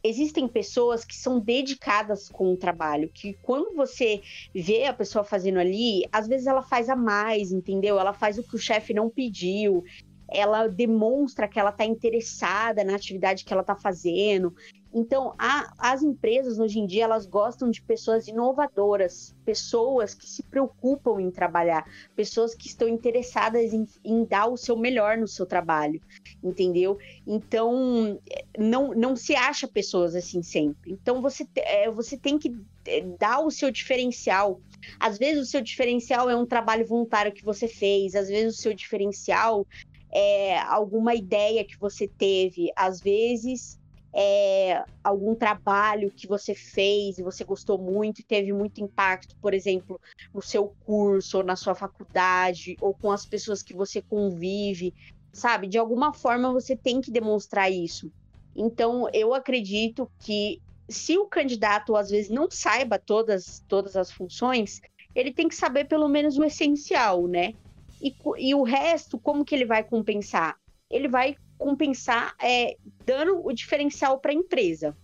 existem 0.05 0.47
pessoas 0.47 1.03
que 1.03 1.15
são 1.15 1.39
dedicadas 1.39 2.29
com 2.29 2.53
o 2.53 2.57
trabalho, 2.57 3.09
que 3.13 3.33
quando 3.41 3.75
você 3.75 4.21
vê 4.53 4.85
a 4.85 4.93
pessoa 4.93 5.23
fazendo 5.23 5.59
ali, 5.59 6.03
às 6.11 6.27
vezes 6.27 6.47
ela 6.47 6.61
faz 6.61 6.89
a 6.89 6.95
mais, 6.95 7.51
entendeu? 7.51 7.99
Ela 7.99 8.13
faz 8.13 8.37
o 8.37 8.43
que 8.43 8.55
o 8.55 8.59
chefe 8.59 8.93
não 8.93 9.09
pediu, 9.09 9.83
ela 10.27 10.67
demonstra 10.67 11.47
que 11.47 11.59
ela 11.59 11.69
está 11.69 11.85
interessada 11.85 12.83
na 12.83 12.95
atividade 12.95 13.45
que 13.45 13.53
ela 13.53 13.61
está 13.61 13.75
fazendo. 13.75 14.53
Então, 14.97 15.33
a, 15.37 15.73
as 15.77 16.01
empresas 16.01 16.57
hoje 16.57 16.79
em 16.79 16.87
dia 16.87 17.03
elas 17.03 17.25
gostam 17.25 17.69
de 17.69 17.81
pessoas 17.81 18.29
inovadoras, 18.29 19.35
pessoas 19.43 20.13
que 20.13 20.25
se 20.25 20.41
preocupam 20.41 21.19
em 21.19 21.29
trabalhar, 21.29 21.85
pessoas 22.15 22.55
que 22.55 22.67
estão 22.67 22.87
interessadas 22.87 23.73
em, 23.73 23.85
em 24.05 24.23
dar 24.23 24.47
o 24.47 24.55
seu 24.55 24.77
melhor 24.77 25.17
no 25.17 25.27
seu 25.27 25.45
trabalho, 25.45 26.01
entendeu? 26.41 26.97
Então, 27.27 28.17
não, 28.57 28.93
não 28.93 29.17
se 29.17 29.35
acha 29.35 29.67
pessoas 29.67 30.15
assim 30.15 30.41
sempre. 30.41 30.93
Então, 30.93 31.21
você, 31.21 31.45
é, 31.57 31.91
você 31.91 32.17
tem 32.17 32.39
que 32.39 32.55
é, 32.87 33.01
dar 33.19 33.41
o 33.41 33.51
seu 33.51 33.69
diferencial. 33.69 34.61
Às 34.97 35.17
vezes, 35.17 35.43
o 35.43 35.51
seu 35.51 35.59
diferencial 35.59 36.29
é 36.29 36.35
um 36.37 36.45
trabalho 36.45 36.87
voluntário 36.87 37.33
que 37.33 37.43
você 37.43 37.67
fez, 37.67 38.15
às 38.15 38.29
vezes, 38.29 38.57
o 38.57 38.61
seu 38.61 38.73
diferencial 38.73 39.67
é 40.09 40.57
alguma 40.57 41.13
ideia 41.13 41.65
que 41.65 41.77
você 41.77 42.07
teve, 42.07 42.71
às 42.77 43.01
vezes 43.01 43.77
é, 44.17 44.81
algum 45.03 45.35
trabalho 45.35 46.09
que 46.09 46.25
você 46.25 46.55
fez 46.55 47.17
e 47.17 47.23
você 47.23 47.43
gostou 47.43 47.77
muito 47.77 48.21
e 48.21 48.23
teve 48.23 48.53
muito 48.53 48.81
impacto, 48.81 49.35
por 49.41 49.53
exemplo, 49.53 49.99
no 50.33 50.41
seu 50.41 50.73
curso, 50.85 51.39
ou 51.39 51.43
na 51.43 51.57
sua 51.57 51.75
faculdade, 51.75 52.77
ou 52.79 52.93
com 52.93 53.11
as 53.11 53.25
pessoas 53.25 53.61
que 53.61 53.73
você 53.73 54.01
convive, 54.01 54.93
sabe? 55.33 55.67
De 55.67 55.77
alguma 55.77 56.13
forma 56.13 56.53
você 56.53 56.77
tem 56.77 57.01
que 57.01 57.11
demonstrar 57.11 57.69
isso. 57.69 58.09
Então, 58.55 59.09
eu 59.11 59.33
acredito 59.33 60.09
que 60.19 60.61
se 60.89 61.17
o 61.17 61.27
candidato 61.27 61.93
às 61.97 62.09
vezes 62.09 62.29
não 62.29 62.49
saiba 62.49 62.97
todas, 62.97 63.61
todas 63.67 63.97
as 63.97 64.09
funções, 64.09 64.79
ele 65.13 65.33
tem 65.33 65.49
que 65.49 65.55
saber 65.55 65.85
pelo 65.85 66.07
menos 66.07 66.37
o 66.37 66.43
essencial, 66.45 67.27
né? 67.27 67.53
E, 68.01 68.15
e 68.37 68.55
o 68.55 68.63
resto, 68.63 69.19
como 69.19 69.43
que 69.43 69.53
ele 69.53 69.65
vai 69.65 69.83
compensar? 69.83 70.55
Ele 70.89 71.09
vai 71.09 71.35
compensar 71.57 72.33
é, 72.41 72.77
dando 73.05 73.45
o 73.45 73.53
diferencial 73.53 74.19
para 74.19 74.31
a 74.31 74.35
empresa. 74.35 74.95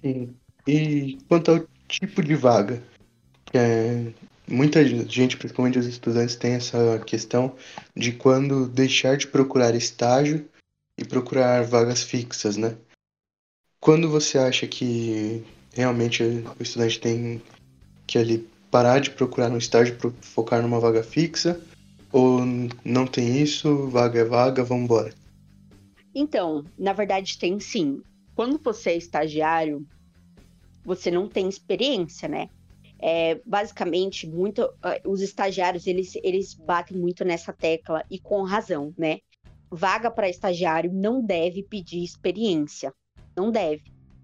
Sim. 0.00 0.34
E 0.66 1.18
quanto 1.28 1.50
ao 1.50 1.66
tipo 1.88 2.22
de 2.22 2.34
vaga, 2.34 2.82
é, 3.54 4.12
muita 4.48 4.84
gente, 4.84 5.36
principalmente 5.36 5.78
os 5.78 5.86
estudantes, 5.86 6.36
tem 6.36 6.52
essa 6.52 6.98
questão 7.06 7.54
de 7.94 8.12
quando 8.12 8.66
deixar 8.66 9.16
de 9.16 9.26
procurar 9.26 9.74
estágio 9.74 10.48
e 10.98 11.04
procurar 11.04 11.64
vagas 11.64 12.02
fixas, 12.02 12.56
né? 12.56 12.76
Quando 13.80 14.08
você 14.08 14.38
acha 14.38 14.66
que 14.66 15.44
realmente 15.72 16.22
o 16.22 16.62
estudante 16.62 16.98
tem 16.98 17.42
que 18.06 18.18
ali 18.18 18.48
parar 18.70 18.98
de 18.98 19.10
procurar 19.10 19.50
um 19.50 19.58
estágio 19.58 19.96
para 19.96 20.10
focar 20.20 20.62
numa 20.62 20.80
vaga 20.80 21.02
fixa, 21.02 21.60
ou 22.10 22.40
não 22.84 23.06
tem 23.06 23.40
isso, 23.40 23.88
vaga 23.88 24.20
é 24.20 24.24
vaga, 24.24 24.64
vamos 24.64 24.84
embora? 24.84 25.12
Então, 26.18 26.64
na 26.78 26.94
verdade, 26.94 27.38
tem 27.38 27.60
sim. 27.60 28.00
Quando 28.34 28.58
você 28.58 28.92
é 28.92 28.96
estagiário, 28.96 29.86
você 30.82 31.10
não 31.10 31.28
tem 31.28 31.46
experiência, 31.46 32.26
né? 32.26 32.48
É, 32.98 33.34
basicamente, 33.44 34.26
muito, 34.26 34.62
uh, 34.62 35.10
os 35.10 35.20
estagiários 35.20 35.86
eles, 35.86 36.16
eles 36.22 36.54
batem 36.54 36.96
muito 36.96 37.22
nessa 37.22 37.52
tecla 37.52 38.02
e 38.10 38.18
com 38.18 38.42
razão, 38.44 38.94
né? 38.96 39.18
Vaga 39.70 40.10
para 40.10 40.30
estagiário 40.30 40.90
não 40.90 41.22
deve 41.22 41.62
pedir 41.62 42.02
experiência, 42.02 42.94
não 43.36 43.50
deve. 43.50 43.82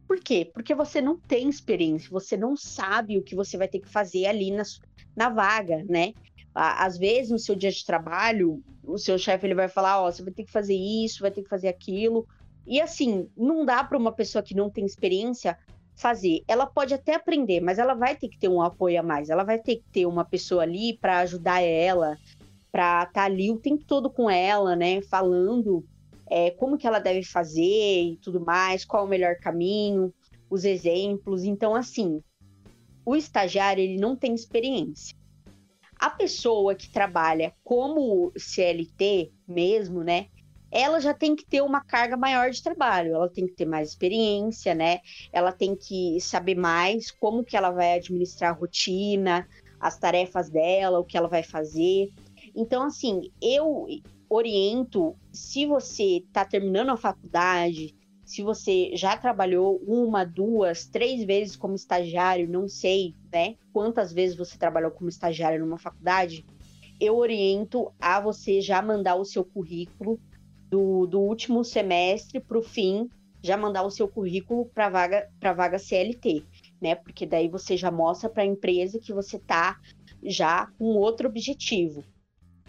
Por 0.09 0.19
quê? 0.19 0.51
Porque 0.51 0.75
você 0.75 1.03
não 1.03 1.19
tem 1.19 1.47
experiência, 1.47 2.09
você 2.11 2.39
não 2.39 2.57
sabe 2.57 3.19
o 3.19 3.23
que 3.23 3.37
você 3.37 3.59
vai 3.59 3.69
ter 3.69 3.81
que 3.81 3.89
fazer 3.91 4.25
ali 4.25 4.51
na, 4.51 4.63
na 5.15 5.29
vaga, 5.29 5.85
né? 5.87 6.15
Às 6.55 6.99
vezes 6.99 7.31
no 7.31 7.39
seu 7.39 7.55
dia 7.55 7.71
de 7.71 7.85
trabalho, 7.85 8.63
o 8.85 8.99
seu 8.99 9.19
chefe 9.19 9.47
ele 9.47 9.55
vai 9.55 9.69
falar, 9.69 10.01
ó, 10.01 10.09
oh, 10.09 10.13
você 10.13 10.23
vai 10.23 10.33
ter 10.33 10.45
que 10.45 10.53
fazer 10.53 10.75
isso, 10.75 11.23
vai 11.23 11.31
ter 11.31 11.43
que 11.43 11.49
fazer 11.49 11.69
aquilo. 11.69 12.27
E 12.67 12.81
assim, 12.81 13.29
não 13.37 13.65
dá 13.65 13.83
para 13.83 13.99
uma 13.99 14.13
pessoa 14.13 14.43
que 14.43 14.55
não 14.55 14.71
tem 14.71 14.85
experiência 14.85 15.59
fazer. 15.95 16.43
Ela 16.47 16.67
pode 16.67 16.95
até 16.95 17.15
aprender, 17.15 17.61
mas 17.61 17.79
ela 17.79 17.95
vai 17.95 18.17
ter 18.17 18.29
que 18.29 18.39
ter 18.39 18.49
um 18.49 18.63
apoio 18.63 19.01
a 19.01 19.03
mais. 19.03 19.31
Ela 19.31 19.45
vai 19.45 19.59
ter 19.59 19.77
que 19.77 19.85
ter 19.93 20.07
uma 20.07 20.25
pessoa 20.25 20.63
ali 20.63 20.97
para 20.99 21.21
ajudar 21.21 21.61
ela, 21.61 22.19
para 22.71 23.03
estar 23.03 23.13
tá 23.13 23.25
ali 23.25 23.51
o 23.51 23.59
tempo 23.59 23.85
todo 23.85 24.11
com 24.11 24.31
ela, 24.31 24.77
né, 24.77 25.01
falando 25.03 25.85
é, 26.31 26.51
como 26.51 26.79
que 26.79 26.87
ela 26.87 26.99
deve 26.99 27.23
fazer 27.23 27.63
e 27.63 28.19
tudo 28.23 28.41
mais, 28.41 28.85
qual 28.85 29.05
o 29.05 29.09
melhor 29.09 29.37
caminho, 29.37 30.13
os 30.51 30.65
exemplos. 30.65 31.45
Então, 31.45 31.75
assim, 31.75 32.23
o 33.05 33.17
estagiário 33.17 33.83
ele 33.83 33.99
não 33.99 34.17
tem 34.17 34.35
experiência 34.35 35.22
a 36.03 36.11
pessoa 36.11 36.75
que 36.75 36.91
trabalha 36.91 37.55
como 37.63 38.33
CLT 38.37 39.31
mesmo, 39.47 40.03
né? 40.03 40.27
Ela 40.69 40.99
já 40.99 41.15
tem 41.15 41.37
que 41.37 41.47
ter 41.47 41.63
uma 41.63 41.81
carga 41.81 42.17
maior 42.17 42.51
de 42.51 42.61
trabalho, 42.61 43.15
ela 43.15 43.29
tem 43.29 43.47
que 43.47 43.53
ter 43.53 43.67
mais 43.67 43.91
experiência, 43.91 44.75
né? 44.75 44.99
Ela 45.33 45.53
tem 45.53 45.77
que 45.77 46.21
saber 46.21 46.57
mais 46.57 47.13
como 47.13 47.45
que 47.45 47.57
ela 47.57 47.71
vai 47.71 47.95
administrar 47.95 48.51
a 48.51 48.59
rotina, 48.59 49.47
as 49.79 49.97
tarefas 49.97 50.51
dela, 50.51 50.99
o 50.99 51.05
que 51.05 51.17
ela 51.17 51.29
vai 51.29 51.45
fazer. 51.45 52.11
Então, 52.53 52.83
assim, 52.83 53.31
eu 53.41 53.87
oriento, 54.29 55.15
se 55.31 55.67
você 55.67 56.17
está 56.17 56.45
terminando 56.45 56.91
a 56.91 56.97
faculdade, 56.97 57.95
se 58.33 58.43
você 58.43 58.93
já 58.95 59.15
trabalhou 59.15 59.77
uma, 59.87 60.25
duas, 60.25 60.87
três 60.87 61.23
vezes 61.23 61.55
como 61.55 61.75
estagiário, 61.75 62.49
não 62.49 62.67
sei, 62.67 63.15
né? 63.31 63.57
Quantas 63.75 64.11
vezes 64.11 64.35
você 64.35 64.57
trabalhou 64.57 64.91
como 64.91 65.11
estagiário 65.11 65.61
numa 65.61 65.77
faculdade, 65.77 66.43
eu 66.99 67.15
oriento 67.19 67.93
a 68.01 68.19
você 68.19 68.63
já 68.63 68.81
mandar 68.81 69.17
o 69.17 69.25
seu 69.27 69.45
currículo 69.45 70.19
do, 70.71 71.07
do 71.07 71.21
último 71.21 71.63
semestre 71.63 72.41
para 72.41 72.59
o 72.59 72.63
fim, 72.63 73.07
já 73.43 73.55
mandar 73.55 73.83
o 73.83 73.91
seu 73.91 74.09
currículo 74.09 74.65
para 74.65 74.89
vaga 74.89 75.29
para 75.39 75.53
vaga 75.53 75.79
CLT, 75.79 76.43
né? 76.81 76.95
Porque 76.95 77.27
daí 77.27 77.51
você 77.51 77.77
já 77.77 77.91
mostra 77.91 78.31
para 78.31 78.45
a 78.45 78.47
empresa 78.47 78.99
que 78.99 79.13
você 79.13 79.39
tá 79.39 79.79
já 80.25 80.69
com 80.79 80.87
outro 80.97 81.29
objetivo. 81.29 82.03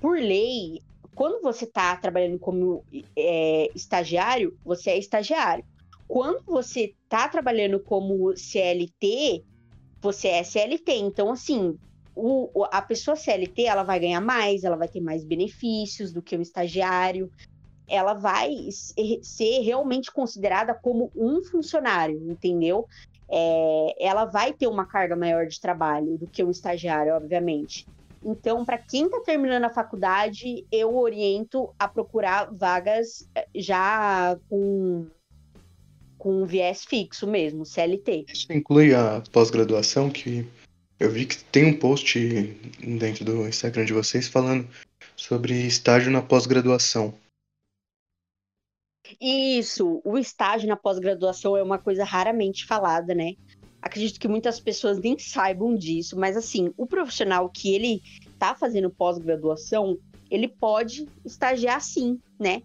Por 0.01 0.17
lei, 0.17 0.81
quando 1.15 1.41
você 1.41 1.65
está 1.65 1.95
trabalhando 1.95 2.39
como 2.39 2.83
é, 3.17 3.69
estagiário, 3.75 4.57
você 4.63 4.91
é 4.91 4.97
estagiário. 4.97 5.63
Quando 6.07 6.43
você 6.45 6.93
está 7.03 7.27
trabalhando 7.27 7.79
como 7.79 8.35
CLT, 8.35 9.43
você 10.01 10.27
é 10.27 10.43
CLT. 10.43 10.91
Então, 10.93 11.31
assim, 11.31 11.77
o, 12.15 12.65
a 12.71 12.81
pessoa 12.81 13.15
CLT 13.15 13.63
ela 13.63 13.83
vai 13.83 13.99
ganhar 13.99 14.21
mais, 14.21 14.63
ela 14.63 14.75
vai 14.75 14.87
ter 14.87 15.01
mais 15.01 15.23
benefícios 15.23 16.11
do 16.11 16.21
que 16.21 16.35
o 16.35 16.41
estagiário. 16.41 17.31
Ela 17.87 18.13
vai 18.13 18.51
ser 19.21 19.59
realmente 19.61 20.11
considerada 20.11 20.73
como 20.73 21.11
um 21.15 21.43
funcionário, 21.43 22.31
entendeu? 22.31 22.85
É, 23.29 23.95
ela 23.99 24.25
vai 24.25 24.53
ter 24.53 24.67
uma 24.67 24.85
carga 24.85 25.15
maior 25.15 25.47
de 25.47 25.59
trabalho 25.59 26.17
do 26.17 26.27
que 26.27 26.43
um 26.43 26.51
estagiário, 26.51 27.13
obviamente. 27.13 27.85
Então, 28.25 28.63
para 28.63 28.77
quem 28.77 29.05
está 29.05 29.19
terminando 29.21 29.65
a 29.65 29.69
faculdade, 29.69 30.65
eu 30.71 30.95
oriento 30.95 31.73
a 31.77 31.87
procurar 31.87 32.49
vagas 32.53 33.29
eh, 33.35 33.47
já 33.55 34.37
com, 34.49 35.07
com 36.17 36.43
um 36.43 36.45
viés 36.45 36.85
fixo 36.85 37.27
mesmo, 37.27 37.65
CLT. 37.65 38.25
Isso 38.31 38.51
inclui 38.51 38.95
a 38.95 39.21
pós-graduação, 39.31 40.09
que 40.09 40.47
eu 40.99 41.09
vi 41.09 41.25
que 41.25 41.43
tem 41.45 41.65
um 41.65 41.77
post 41.77 42.17
dentro 42.81 43.25
do 43.25 43.47
Instagram 43.47 43.85
de 43.85 43.93
vocês 43.93 44.27
falando 44.27 44.67
sobre 45.15 45.53
estágio 45.67 46.11
na 46.11 46.21
pós-graduação. 46.21 47.13
Isso, 49.19 50.01
o 50.03 50.17
estágio 50.17 50.67
na 50.67 50.75
pós-graduação 50.75 51.57
é 51.57 51.63
uma 51.63 51.77
coisa 51.77 52.03
raramente 52.03 52.65
falada, 52.65 53.13
né? 53.13 53.33
Acredito 53.83 54.17
que 54.17 54.29
muitas 54.29 54.61
pessoas 54.61 54.97
nem 54.97 55.19
saibam 55.19 55.75
disso, 55.75 56.17
mas 56.17 56.37
assim, 56.37 56.73
o 56.77 56.87
profissional 56.87 57.49
que 57.49 57.75
ele 57.75 58.01
tá 58.39 58.55
fazendo 58.55 58.89
pós-graduação, 58.89 59.97
ele 60.31 60.47
pode 60.47 61.05
estagiar 61.25 61.81
sim, 61.81 62.17
né? 62.39 62.61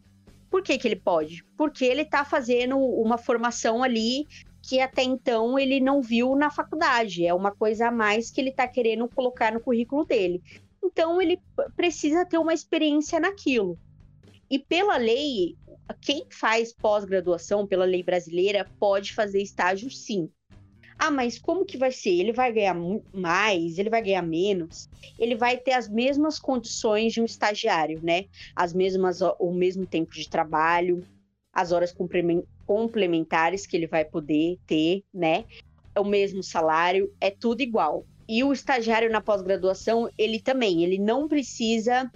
Por 0.48 0.62
que, 0.62 0.78
que 0.78 0.86
ele 0.86 0.94
pode? 0.94 1.44
Porque 1.56 1.84
ele 1.84 2.02
está 2.02 2.24
fazendo 2.24 2.78
uma 2.78 3.18
formação 3.18 3.82
ali 3.82 4.28
que 4.62 4.80
até 4.80 5.02
então 5.02 5.58
ele 5.58 5.80
não 5.80 6.00
viu 6.00 6.36
na 6.36 6.50
faculdade. 6.50 7.26
É 7.26 7.34
uma 7.34 7.50
coisa 7.50 7.88
a 7.88 7.90
mais 7.90 8.30
que 8.30 8.40
ele 8.40 8.50
está 8.50 8.68
querendo 8.68 9.08
colocar 9.08 9.52
no 9.52 9.60
currículo 9.60 10.04
dele. 10.04 10.40
Então 10.84 11.20
ele 11.20 11.40
precisa 11.74 12.24
ter 12.24 12.38
uma 12.38 12.54
experiência 12.54 13.18
naquilo. 13.18 13.76
E 14.48 14.56
pela 14.56 14.96
lei, 14.96 15.56
quem 16.00 16.26
faz 16.30 16.72
pós-graduação, 16.72 17.66
pela 17.66 17.84
lei 17.84 18.04
brasileira, 18.04 18.70
pode 18.78 19.14
fazer 19.14 19.42
estágio 19.42 19.90
sim. 19.90 20.30
Ah, 20.98 21.10
mas 21.12 21.38
como 21.38 21.64
que 21.64 21.78
vai 21.78 21.92
ser? 21.92 22.10
Ele 22.10 22.32
vai 22.32 22.52
ganhar 22.52 22.76
mais? 23.12 23.78
Ele 23.78 23.88
vai 23.88 24.02
ganhar 24.02 24.22
menos? 24.22 24.88
Ele 25.18 25.36
vai 25.36 25.56
ter 25.56 25.72
as 25.72 25.88
mesmas 25.88 26.40
condições 26.40 27.12
de 27.12 27.20
um 27.20 27.24
estagiário, 27.24 28.00
né? 28.02 28.24
As 28.54 28.74
mesmas, 28.74 29.20
o 29.38 29.52
mesmo 29.52 29.86
tempo 29.86 30.12
de 30.12 30.28
trabalho, 30.28 31.06
as 31.52 31.70
horas 31.70 31.94
complementares 32.66 33.66
que 33.66 33.76
ele 33.76 33.86
vai 33.86 34.04
poder 34.04 34.58
ter, 34.66 35.04
né? 35.14 35.44
É 35.94 36.00
o 36.00 36.04
mesmo 36.04 36.42
salário, 36.42 37.12
é 37.20 37.30
tudo 37.30 37.60
igual. 37.60 38.04
E 38.28 38.42
o 38.44 38.52
estagiário 38.52 39.10
na 39.10 39.20
pós-graduação, 39.20 40.10
ele 40.18 40.40
também, 40.40 40.84
ele 40.84 40.98
não 40.98 41.28
precisa 41.28 42.10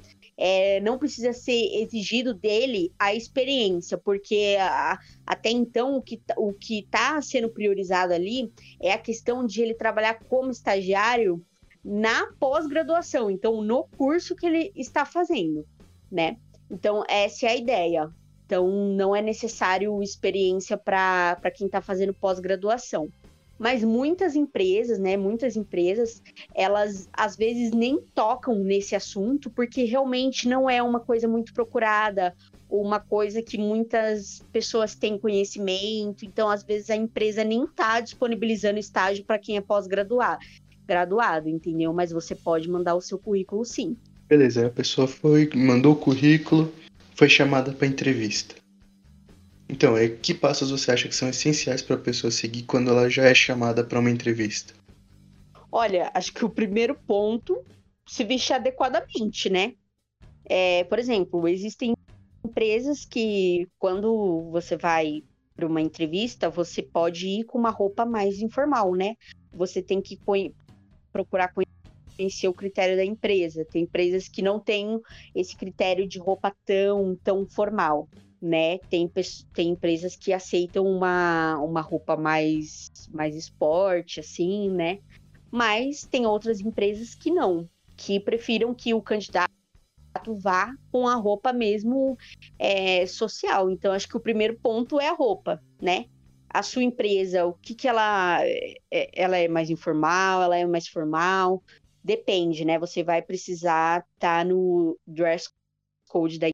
é, 0.45 0.81
não 0.81 0.99
precisa 0.99 1.33
ser 1.33 1.83
exigido 1.83 2.35
dele 2.35 2.93
a 2.99 3.15
experiência, 3.15 3.97
porque 3.97 4.57
a, 4.59 4.99
até 5.25 5.51
então 5.51 5.97
o 5.97 6.03
que 6.03 6.17
tá, 6.17 6.35
o 6.37 6.53
está 6.69 7.23
sendo 7.23 7.49
priorizado 7.49 8.13
ali 8.13 8.53
é 8.81 8.93
a 8.93 8.99
questão 8.99 9.47
de 9.47 9.63
ele 9.63 9.73
trabalhar 9.73 10.15
como 10.29 10.51
estagiário 10.51 11.41
na 11.85 12.27
pós-graduação, 12.41 13.31
então 13.31 13.63
no 13.63 13.85
curso 13.97 14.35
que 14.35 14.45
ele 14.45 14.73
está 14.75 15.05
fazendo, 15.05 15.65
né? 16.11 16.37
Então 16.69 17.05
essa 17.09 17.47
é 17.47 17.51
a 17.51 17.57
ideia. 17.57 18.11
Então 18.45 18.69
não 18.69 19.15
é 19.15 19.23
necessário 19.23 20.03
experiência 20.03 20.77
para 20.77 21.37
quem 21.55 21.69
está 21.69 21.81
fazendo 21.81 22.13
pós-graduação. 22.15 23.09
Mas 23.63 23.85
muitas 23.85 24.35
empresas, 24.35 24.99
né, 24.99 25.17
muitas 25.17 25.55
empresas, 25.55 26.21
elas 26.53 27.09
às 27.13 27.37
vezes 27.37 27.71
nem 27.71 28.01
tocam 28.13 28.57
nesse 28.57 28.97
assunto 28.97 29.49
porque 29.49 29.85
realmente 29.85 30.49
não 30.49 30.69
é 30.69 30.83
uma 30.83 30.99
coisa 30.99 31.29
muito 31.29 31.55
procurada, 31.55 32.35
uma 32.69 32.99
coisa 32.99 33.41
que 33.41 33.57
muitas 33.57 34.45
pessoas 34.51 34.97
têm 34.97 35.17
conhecimento. 35.17 36.25
Então, 36.25 36.49
às 36.49 36.65
vezes 36.65 36.91
a 36.91 36.97
empresa 36.97 37.45
nem 37.45 37.63
está 37.63 38.01
disponibilizando 38.01 38.81
estágio 38.81 39.25
para 39.25 39.39
quem 39.39 39.57
é 39.57 39.61
pós-graduado, 39.61 40.45
graduado, 40.85 41.49
entendeu? 41.49 41.93
Mas 41.93 42.11
você 42.11 42.35
pode 42.35 42.69
mandar 42.69 42.97
o 42.97 43.01
seu 43.01 43.17
currículo 43.17 43.65
sim. 43.65 43.97
Beleza, 44.29 44.67
a 44.67 44.71
pessoa 44.71 45.07
foi, 45.07 45.49
mandou 45.55 45.93
o 45.93 45.97
currículo, 45.97 46.73
foi 47.15 47.29
chamada 47.29 47.71
para 47.71 47.87
entrevista. 47.87 48.57
Então, 49.73 49.97
é, 49.97 50.07
que 50.07 50.35
passos 50.35 50.71
você 50.71 50.91
acha 50.91 51.09
que 51.09 51.15
são 51.15 51.31
essenciais 51.31 51.81
para 51.81 51.97
a 51.97 51.99
pessoa 51.99 52.31
seguir 52.31 52.65
quando 52.65 52.91
ela 52.91 53.09
já 53.09 53.25
é 53.25 53.35
chamada 53.35 53.83
para 53.83 53.99
uma 53.99 54.11
entrevista? 54.11 54.75
Olha, 55.73 56.11
acho 56.13 56.31
que 56.31 56.45
o 56.45 56.51
primeiro 56.51 56.95
ponto 56.95 57.65
se 58.07 58.23
vestir 58.23 58.53
adequadamente, 58.53 59.49
né? 59.49 59.73
É, 60.45 60.85
por 60.85 60.99
exemplo, 60.99 61.49
existem 61.49 61.95
empresas 62.45 63.07
que 63.07 63.67
quando 63.79 64.51
você 64.51 64.77
vai 64.77 65.25
para 65.57 65.67
uma 65.67 65.81
entrevista, 65.81 66.51
você 66.51 66.83
pode 66.83 67.27
ir 67.27 67.45
com 67.45 67.57
uma 67.57 67.71
roupa 67.71 68.05
mais 68.05 68.41
informal, 68.41 68.95
né? 68.95 69.15
Você 69.55 69.81
tem 69.81 70.03
que 70.03 70.21
procurar 71.11 71.51
conhecer 72.15 72.47
o 72.47 72.53
critério 72.53 72.95
da 72.95 73.05
empresa. 73.07 73.65
Tem 73.65 73.85
empresas 73.85 74.29
que 74.29 74.43
não 74.43 74.61
têm 74.61 75.01
esse 75.35 75.57
critério 75.57 76.07
de 76.07 76.19
roupa 76.19 76.55
tão, 76.67 77.17
tão 77.25 77.47
formal 77.47 78.07
né? 78.43 78.79
Tem, 78.91 79.11
tem 79.55 79.69
empresas 79.71 80.17
que 80.17 80.33
aceitam 80.33 80.85
uma, 80.85 81.57
uma 81.59 81.81
roupa 81.81 82.17
mais, 82.17 82.91
mais 83.13 83.37
esporte, 83.37 84.19
assim, 84.19 84.69
né? 84.69 84.99
Mas 85.49 86.05
tem 86.05 86.27
outras 86.27 86.61
empresas 86.61 87.15
que 87.15 87.31
não, 87.31 87.69
que 87.97 88.19
prefiram 88.19 88.75
que 88.75 88.93
o 88.93 89.01
candidato 89.01 89.49
vá 90.39 90.75
com 90.91 91.07
a 91.07 91.15
roupa 91.15 91.53
mesmo 91.53 92.19
é, 92.59 93.07
social. 93.07 93.71
Então, 93.71 93.93
acho 93.93 94.09
que 94.09 94.17
o 94.17 94.21
primeiro 94.21 94.59
ponto 94.59 95.01
é 95.01 95.09
a 95.09 95.15
roupa, 95.15 95.63
né? 95.81 96.07
A 96.51 96.63
sua 96.63 96.83
empresa, 96.83 97.47
o 97.47 97.55
que, 97.55 97.75
que 97.75 97.87
ela 97.87 98.41
é, 98.43 98.75
é 98.91 99.11
ela 99.15 99.37
é 99.39 99.47
mais 99.47 99.71
informal, 99.71 100.43
ela 100.43 100.57
é 100.57 100.67
mais 100.67 100.89
formal, 100.89 101.63
depende, 102.03 102.65
né? 102.65 102.79
Você 102.79 103.05
vai 103.05 103.23
precisar 103.23 104.05
estar 104.15 104.39
tá 104.41 104.45
no 104.45 104.99
dress 105.07 105.49
code 106.09 106.39
da 106.39 106.52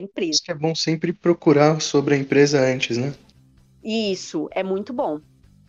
empresa. 0.00 0.40
É 0.48 0.54
bom 0.54 0.74
sempre 0.74 1.12
procurar 1.12 1.80
sobre 1.80 2.14
a 2.14 2.18
empresa 2.18 2.60
antes, 2.60 2.96
né? 2.96 3.14
Isso, 3.82 4.48
é 4.52 4.62
muito 4.62 4.92
bom. 4.92 5.20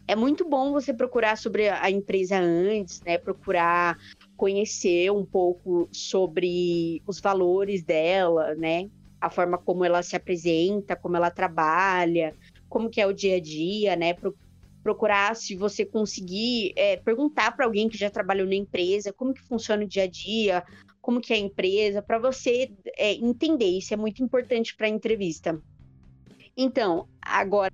É 0.08 0.16
muito 0.16 0.48
bom 0.48 0.72
você 0.72 0.94
procurar 0.94 1.38
sobre 1.38 1.70
a 1.70 1.90
empresa 1.90 2.40
antes, 2.40 3.02
né? 3.02 3.18
Procurar 3.18 3.98
conhecer 4.36 5.12
um 5.12 5.26
pouco 5.26 5.88
sobre 5.92 7.02
os 7.06 7.20
valores 7.20 7.84
dela, 7.84 8.56
né? 8.56 8.90
A 9.22 9.30
forma 9.30 9.58
como 9.58 9.84
ela 9.84 10.02
se 10.02 10.16
apresenta, 10.16 10.96
como 10.96 11.16
ela 11.16 11.30
trabalha, 11.30 12.34
como 12.68 12.90
que 12.90 13.02
é 13.02 13.06
o 13.06 13.14
dia 13.14 13.36
a 13.36 13.40
dia, 13.40 13.96
né? 13.96 14.16
procurar 14.82 15.36
se 15.36 15.56
você 15.56 15.86
conseguir 15.86 16.74
é, 16.76 16.96
perguntar 16.96 17.56
para 17.56 17.66
alguém 17.66 17.90
que 17.90 17.98
já 17.98 18.10
trabalhou 18.10 18.48
na 18.48 18.56
empresa 18.56 19.14
como 19.14 19.34
que 19.34 19.42
funciona 19.42 19.84
o 19.84 19.88
dia 19.88 20.04
a 20.04 20.08
dia, 20.08 20.64
como 21.02 21.22
que 21.22 21.34
é 21.34 21.36
a 21.38 21.40
empresa, 21.40 22.02
para 22.02 22.20
você 22.20 22.72
é, 22.98 23.14
entender. 23.14 23.78
Isso 23.78 23.94
é 23.94 23.98
muito 23.98 24.24
importante 24.24 24.76
para 24.76 24.88
a 24.88 24.90
entrevista. 24.90 25.62
Então, 26.56 27.08
agora, 27.22 27.74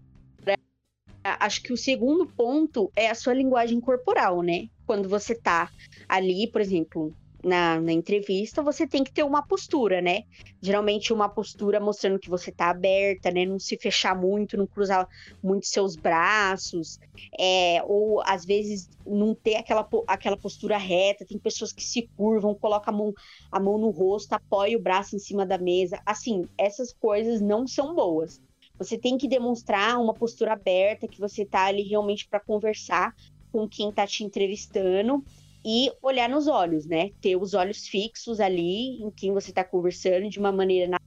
acho 1.23 1.61
que 1.61 1.73
o 1.73 1.77
segundo 1.77 2.25
ponto 2.27 2.91
é 2.95 3.09
a 3.09 3.15
sua 3.15 3.33
linguagem 3.33 3.79
corporal, 3.81 4.41
né? 4.41 4.69
Quando 4.85 5.09
você 5.09 5.33
está 5.33 5.71
ali, 6.07 6.47
por 6.47 6.61
exemplo, 6.61 7.15
na, 7.45 7.79
na, 7.79 7.91
entrevista, 7.91 8.63
você 8.63 8.87
tem 8.87 9.03
que 9.03 9.11
ter 9.11 9.21
uma 9.21 9.45
postura, 9.45 10.01
né? 10.01 10.23
Geralmente 10.59 11.13
uma 11.13 11.29
postura 11.29 11.79
mostrando 11.79 12.17
que 12.17 12.27
você 12.27 12.51
tá 12.51 12.71
aberta, 12.71 13.29
né? 13.29 13.45
Não 13.45 13.59
se 13.59 13.77
fechar 13.77 14.19
muito, 14.19 14.57
não 14.57 14.65
cruzar 14.65 15.07
muito 15.43 15.67
seus 15.67 15.95
braços, 15.95 16.99
é, 17.39 17.83
ou 17.85 18.19
às 18.25 18.43
vezes 18.43 18.89
não 19.05 19.35
ter 19.35 19.57
aquela, 19.57 19.87
aquela 20.07 20.35
postura 20.35 20.75
reta. 20.75 21.23
Tem 21.23 21.37
pessoas 21.37 21.71
que 21.71 21.83
se 21.83 22.09
curvam, 22.17 22.55
colocam 22.55 22.91
a 22.91 22.97
mão, 22.97 23.13
a 23.51 23.59
mão 23.59 23.77
no 23.77 23.91
rosto, 23.91 24.33
apoia 24.33 24.75
o 24.75 24.81
braço 24.81 25.15
em 25.15 25.19
cima 25.19 25.45
da 25.45 25.59
mesa. 25.59 26.01
Assim, 26.03 26.49
essas 26.57 26.91
coisas 26.93 27.41
não 27.41 27.67
são 27.67 27.93
boas. 27.93 28.41
Você 28.79 28.97
tem 28.97 29.19
que 29.19 29.27
demonstrar 29.27 30.01
uma 30.01 30.15
postura 30.15 30.53
aberta, 30.53 31.07
que 31.07 31.21
você 31.21 31.45
tá 31.45 31.65
ali 31.65 31.83
realmente 31.83 32.27
para 32.27 32.39
conversar 32.39 33.13
com 33.51 33.69
quem 33.69 33.91
tá 33.91 34.07
te 34.07 34.23
entrevistando 34.23 35.23
e 35.65 35.91
olhar 35.99 36.29
nos 36.29 36.47
olhos, 36.47 36.85
né? 36.85 37.09
Ter 37.19 37.35
os 37.35 37.55
olhos 37.55 37.87
fixos 37.87 38.39
ali 38.39 39.01
em 39.01 39.09
quem 39.09 39.33
você 39.33 39.49
está 39.49 39.63
conversando 39.63 40.29
de 40.29 40.37
uma 40.37 40.51
maneira 40.51 40.99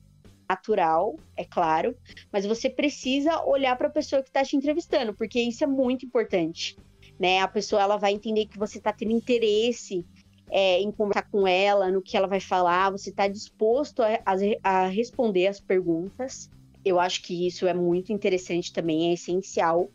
natural, 0.51 1.15
é 1.37 1.45
claro, 1.45 1.95
mas 2.33 2.45
você 2.45 2.69
precisa 2.69 3.45
olhar 3.45 3.77
para 3.77 3.87
a 3.87 3.93
pessoa 3.93 4.21
que 4.21 4.31
está 4.31 4.43
te 4.43 4.57
entrevistando, 4.57 5.15
porque 5.15 5.41
isso 5.41 5.63
é 5.63 5.67
muito 5.67 6.05
importante, 6.05 6.77
né? 7.21 7.39
A 7.39 7.47
pessoa 7.47 7.83
ela 7.83 7.97
vai 7.97 8.13
entender 8.13 8.47
que 8.47 8.59
você 8.59 8.79
está 8.79 8.93
tendo 8.93 9.13
interesse 9.13 10.05
é, 10.51 10.81
em 10.81 10.91
conversar 10.91 11.31
com 11.31 11.47
ela, 11.47 11.91
no 11.93 12.03
que 12.03 12.17
ela 12.17 12.27
vai 12.27 12.41
falar, 12.41 12.91
você 12.91 13.11
está 13.11 13.29
disposto 13.29 14.03
a, 14.03 14.19
a, 14.25 14.37
a 14.63 14.87
responder 14.89 15.47
as 15.47 15.61
perguntas. 15.61 16.51
Eu 16.85 16.99
acho 16.99 17.23
que 17.23 17.47
isso 17.47 17.67
é 17.67 17.75
muito 17.75 18.13
interessante 18.13 18.73
também, 18.73 19.11
é 19.11 19.13
essencial. 19.13 19.89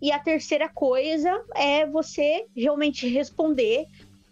E 0.00 0.12
a 0.12 0.18
terceira 0.18 0.68
coisa 0.68 1.42
é 1.54 1.86
você 1.86 2.46
realmente 2.54 3.08
responder 3.08 3.86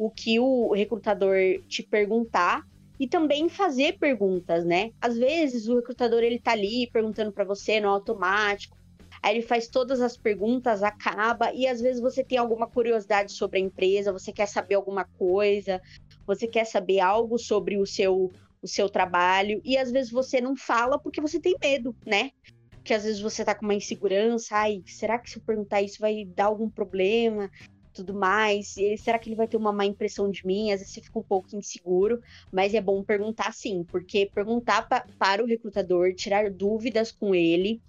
o 0.05 0.11
que 0.11 0.39
o 0.39 0.73
recrutador 0.73 1.37
te 1.69 1.83
perguntar 1.83 2.63
e 2.99 3.09
também 3.09 3.49
fazer 3.49 3.99
perguntas, 3.99 4.65
né? 4.65 4.91
Às 5.01 5.17
vezes 5.17 5.69
o 5.69 5.77
recrutador 5.77 6.23
ele 6.23 6.39
tá 6.39 6.53
ali 6.53 6.89
perguntando 6.93 7.33
para 7.33 7.45
você 7.45 7.81
no 7.81 7.89
automático, 7.89 8.77
aí 9.23 9.37
ele 9.37 9.47
faz 9.47 9.67
todas 9.67 10.01
as 10.01 10.17
perguntas, 10.17 10.83
acaba 10.83 11.53
e 11.53 11.67
às 11.67 11.81
vezes 11.81 12.01
você 12.01 12.23
tem 12.23 12.39
alguma 12.39 12.67
curiosidade 12.67 13.33
sobre 13.33 13.59
a 13.59 13.63
empresa, 13.63 14.13
você 14.13 14.33
quer 14.33 14.47
saber 14.47 14.75
alguma 14.75 15.05
coisa, 15.05 15.81
você 16.27 16.47
quer 16.47 16.65
saber 16.65 17.01
algo 17.01 17.39
sobre 17.39 17.79
o 17.79 17.87
seu 17.87 18.31
o 18.63 18.67
seu 18.67 18.89
trabalho 18.89 19.61
e 19.63 19.77
às 19.77 19.91
vezes 19.93 20.11
você 20.11 20.41
não 20.41 20.57
fala 20.57 20.99
porque 20.99 21.21
você 21.21 21.39
tem 21.39 21.55
medo, 21.63 21.95
né? 22.07 22.31
porque 22.85 22.93
às 22.93 23.05
vezes 23.05 23.19
você 23.19 23.43
tá 23.43 23.55
com 23.55 23.65
uma 23.65 23.75
insegurança, 23.75 24.57
ai, 24.57 24.83
será 24.87 25.19
que 25.19 25.31
se 25.31 25.39
eu 25.39 25.43
perguntar 25.43 25.81
isso 25.81 25.99
vai 25.99 26.23
dar 26.23 26.45
algum 26.45 26.69
problema? 26.69 27.51
Tudo 27.95 28.13
mais, 28.13 28.77
e 28.77 28.99
será 28.99 29.21
que 29.21 29.29
ele 29.29 29.37
vai 29.37 29.47
ter 29.47 29.57
uma 29.57 29.73
má 29.73 29.87
impressão 29.87 30.29
de 30.29 30.45
mim? 30.45 30.73
Às 30.73 30.81
vezes 30.81 30.93
você 30.93 31.01
fica 31.01 31.19
um 31.19 31.23
pouco 31.23 31.55
inseguro, 31.55 32.21
mas 32.53 32.75
é 32.75 32.81
bom 32.81 33.05
perguntar 33.05 33.53
sim, 33.55 33.85
porque 33.85 34.29
perguntar 34.35 34.83
pa 34.89 35.07
para 35.17 35.45
o 35.45 35.47
recrutador, 35.47 36.13
tirar 36.13 36.51
dúvidas 36.51 37.13
com 37.13 37.33
ele, 37.35 37.81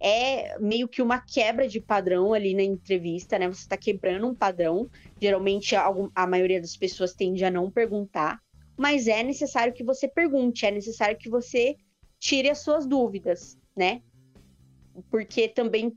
é 0.00 0.56
meio 0.60 0.86
que 0.86 1.02
uma 1.02 1.18
quebra 1.20 1.66
de 1.66 1.80
padrão 1.80 2.32
ali 2.32 2.54
na 2.54 2.62
entrevista, 2.62 3.36
né? 3.36 3.48
Você 3.48 3.62
está 3.62 3.76
quebrando 3.76 4.28
um 4.28 4.34
padrão. 4.34 4.88
Geralmente, 5.20 5.74
a 5.74 6.26
maioria 6.26 6.60
das 6.60 6.76
pessoas 6.76 7.12
tende 7.12 7.44
a 7.44 7.50
não 7.50 7.68
perguntar, 7.68 8.38
mas 8.76 9.08
é 9.08 9.24
necessário 9.24 9.72
que 9.72 9.82
você 9.82 10.06
pergunte, 10.06 10.64
é 10.64 10.70
necessário 10.70 11.18
que 11.18 11.28
você 11.28 11.74
tire 12.20 12.48
as 12.48 12.60
suas 12.60 12.86
dúvidas, 12.86 13.58
né? 13.76 14.02
Porque 15.10 15.48
também 15.48 15.90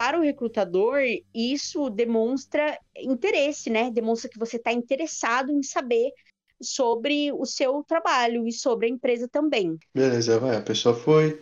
para 0.00 0.18
o 0.18 0.22
recrutador 0.22 1.02
isso 1.34 1.90
demonstra 1.90 2.78
interesse, 2.96 3.68
né? 3.68 3.90
Demonstra 3.90 4.30
que 4.30 4.38
você 4.38 4.56
está 4.56 4.72
interessado 4.72 5.52
em 5.52 5.62
saber 5.62 6.10
sobre 6.58 7.30
o 7.32 7.44
seu 7.44 7.84
trabalho 7.86 8.48
e 8.48 8.52
sobre 8.52 8.86
a 8.86 8.88
empresa 8.88 9.28
também. 9.28 9.78
Beleza, 9.94 10.38
vai. 10.38 10.56
A 10.56 10.62
pessoa 10.62 10.94
foi, 10.94 11.38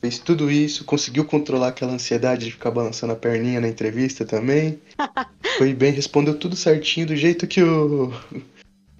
fez 0.00 0.18
tudo 0.18 0.50
isso, 0.50 0.84
conseguiu 0.84 1.24
controlar 1.24 1.68
aquela 1.68 1.92
ansiedade 1.92 2.46
de 2.46 2.50
ficar 2.50 2.72
balançando 2.72 3.12
a 3.12 3.16
perninha 3.16 3.60
na 3.60 3.68
entrevista 3.68 4.26
também. 4.26 4.80
foi 5.56 5.72
bem, 5.72 5.92
respondeu 5.92 6.36
tudo 6.36 6.56
certinho 6.56 7.06
do 7.06 7.14
jeito 7.14 7.46
que 7.46 7.62
o 7.62 8.10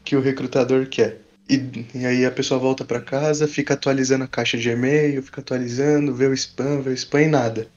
que 0.05 0.15
o 0.15 0.21
recrutador 0.21 0.89
quer. 0.89 1.21
E, 1.51 1.57
e 1.99 2.07
aí 2.07 2.25
a 2.25 2.31
pessoa 2.31 2.61
volta 2.61 2.85
para 2.85 3.01
casa, 3.01 3.49
fica 3.49 3.75
atualizando 3.75 4.23
a 4.23 4.29
caixa 4.29 4.57
de 4.57 4.71
e-mail, 4.71 5.21
fica 5.21 5.41
atualizando, 5.41 6.15
vê 6.15 6.27
o 6.27 6.33
spam, 6.33 6.81
vê 6.81 6.91
o 6.91 6.95
spam 6.95 7.23
e 7.23 7.27
nada. 7.27 7.69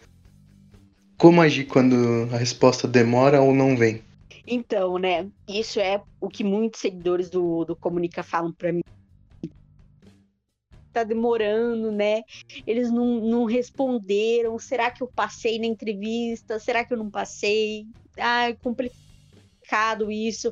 Como 1.22 1.40
agir 1.40 1.68
quando 1.68 1.96
a 2.34 2.38
resposta 2.38 2.88
demora 2.88 3.44
ou 3.44 3.54
não 3.54 3.78
vem? 3.78 4.04
Então, 4.48 4.98
né? 4.98 5.30
Isso 5.48 5.80
é 5.80 6.02
o 6.20 6.28
que 6.28 6.44
muitos 6.44 6.82
seguidores 6.82 7.30
do, 7.30 7.64
do 7.64 7.76
Comunica 7.76 8.24
falam 8.24 8.52
para 8.52 8.74
mim. 8.74 8.82
Tá 10.92 11.04
demorando, 11.04 11.92
né? 11.92 12.24
Eles 12.66 12.92
não, 12.92 13.22
não 13.22 13.46
responderam. 13.46 14.58
Será 14.58 14.90
que 14.90 15.04
eu 15.04 15.12
passei 15.14 15.60
na 15.60 15.68
entrevista? 15.68 16.58
Será 16.58 16.84
que 16.84 16.92
eu 16.92 16.98
não 16.98 17.12
passei? 17.12 17.86
Ah, 18.18 18.50
é 18.50 18.56
complicado 18.56 20.12
isso 20.12 20.52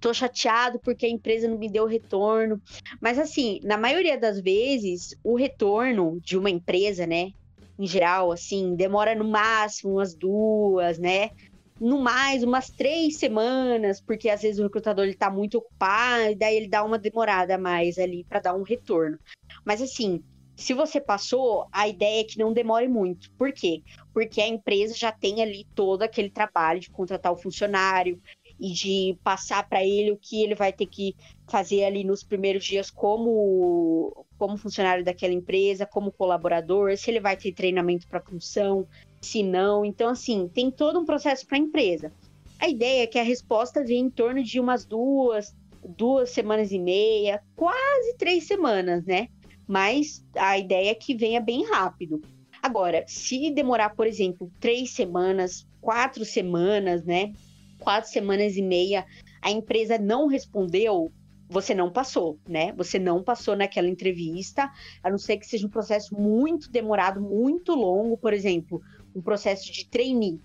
tô 0.00 0.14
chateado 0.14 0.78
porque 0.80 1.06
a 1.06 1.10
empresa 1.10 1.48
não 1.48 1.58
me 1.58 1.68
deu 1.68 1.84
retorno. 1.84 2.62
Mas 3.00 3.18
assim, 3.18 3.58
na 3.62 3.76
maioria 3.76 4.18
das 4.18 4.40
vezes, 4.40 5.16
o 5.22 5.34
retorno 5.34 6.20
de 6.20 6.36
uma 6.38 6.50
empresa, 6.50 7.06
né, 7.06 7.30
em 7.78 7.86
geral, 7.86 8.32
assim, 8.32 8.74
demora 8.74 9.14
no 9.14 9.24
máximo 9.24 9.94
umas 9.94 10.14
duas, 10.14 10.98
né? 10.98 11.30
No 11.78 12.00
mais, 12.00 12.42
umas 12.42 12.70
três 12.70 13.18
semanas, 13.18 14.00
porque 14.00 14.30
às 14.30 14.40
vezes 14.42 14.58
o 14.58 14.62
recrutador 14.62 15.04
ele 15.04 15.14
tá 15.14 15.30
muito 15.30 15.58
ocupado, 15.58 16.30
e 16.30 16.34
daí 16.34 16.56
ele 16.56 16.68
dá 16.68 16.82
uma 16.82 16.98
demorada 16.98 17.54
a 17.54 17.58
mais 17.58 17.98
ali 17.98 18.24
para 18.24 18.40
dar 18.40 18.54
um 18.54 18.62
retorno. 18.62 19.18
Mas 19.64 19.82
assim, 19.82 20.22
se 20.56 20.72
você 20.72 20.98
passou, 20.98 21.66
a 21.70 21.86
ideia 21.86 22.22
é 22.22 22.24
que 22.24 22.38
não 22.38 22.52
demore 22.52 22.88
muito. 22.88 23.30
Por 23.32 23.52
quê? 23.52 23.82
Porque 24.14 24.40
a 24.40 24.48
empresa 24.48 24.94
já 24.94 25.12
tem 25.12 25.42
ali 25.42 25.66
todo 25.74 26.02
aquele 26.02 26.30
trabalho 26.30 26.80
de 26.80 26.90
contratar 26.90 27.30
o 27.30 27.36
funcionário, 27.36 28.20
e 28.58 28.72
de 28.72 29.18
passar 29.22 29.68
para 29.68 29.84
ele 29.84 30.10
o 30.10 30.16
que 30.16 30.42
ele 30.42 30.54
vai 30.54 30.72
ter 30.72 30.86
que 30.86 31.14
fazer 31.46 31.84
ali 31.84 32.02
nos 32.02 32.22
primeiros 32.22 32.64
dias 32.64 32.90
como, 32.90 34.26
como 34.38 34.56
funcionário 34.56 35.04
daquela 35.04 35.34
empresa, 35.34 35.86
como 35.86 36.10
colaborador, 36.10 36.96
se 36.96 37.10
ele 37.10 37.20
vai 37.20 37.36
ter 37.36 37.52
treinamento 37.52 38.06
para 38.08 38.20
função, 38.20 38.86
se 39.20 39.42
não. 39.42 39.84
Então, 39.84 40.08
assim, 40.08 40.48
tem 40.48 40.70
todo 40.70 40.98
um 40.98 41.04
processo 41.04 41.46
para 41.46 41.56
a 41.56 41.60
empresa. 41.60 42.12
A 42.58 42.68
ideia 42.68 43.02
é 43.02 43.06
que 43.06 43.18
a 43.18 43.22
resposta 43.22 43.84
venha 43.84 44.00
em 44.00 44.10
torno 44.10 44.42
de 44.42 44.58
umas 44.58 44.86
duas, 44.86 45.54
duas 45.96 46.30
semanas 46.30 46.72
e 46.72 46.78
meia, 46.78 47.42
quase 47.54 48.16
três 48.16 48.46
semanas, 48.46 49.04
né? 49.04 49.28
Mas 49.68 50.24
a 50.36 50.58
ideia 50.58 50.90
é 50.90 50.94
que 50.94 51.14
venha 51.14 51.40
bem 51.40 51.64
rápido. 51.66 52.22
Agora, 52.62 53.04
se 53.06 53.50
demorar, 53.50 53.90
por 53.90 54.06
exemplo, 54.06 54.50
três 54.58 54.90
semanas, 54.90 55.66
quatro 55.80 56.24
semanas, 56.24 57.04
né? 57.04 57.32
Quatro 57.78 58.10
semanas 58.10 58.56
e 58.56 58.62
meia 58.62 59.04
a 59.46 59.50
empresa 59.50 59.96
não 59.96 60.26
respondeu, 60.26 61.12
você 61.48 61.72
não 61.72 61.88
passou, 61.90 62.38
né? 62.48 62.72
Você 62.72 62.98
não 62.98 63.22
passou 63.22 63.54
naquela 63.54 63.88
entrevista, 63.88 64.68
a 65.02 65.08
não 65.08 65.18
ser 65.18 65.36
que 65.36 65.46
seja 65.46 65.66
um 65.66 65.70
processo 65.70 66.14
muito 66.20 66.68
demorado, 66.70 67.20
muito 67.20 67.72
longo, 67.72 68.16
por 68.16 68.32
exemplo, 68.32 68.82
um 69.14 69.22
processo 69.22 69.72
de 69.72 69.86
trainee. 69.86 70.40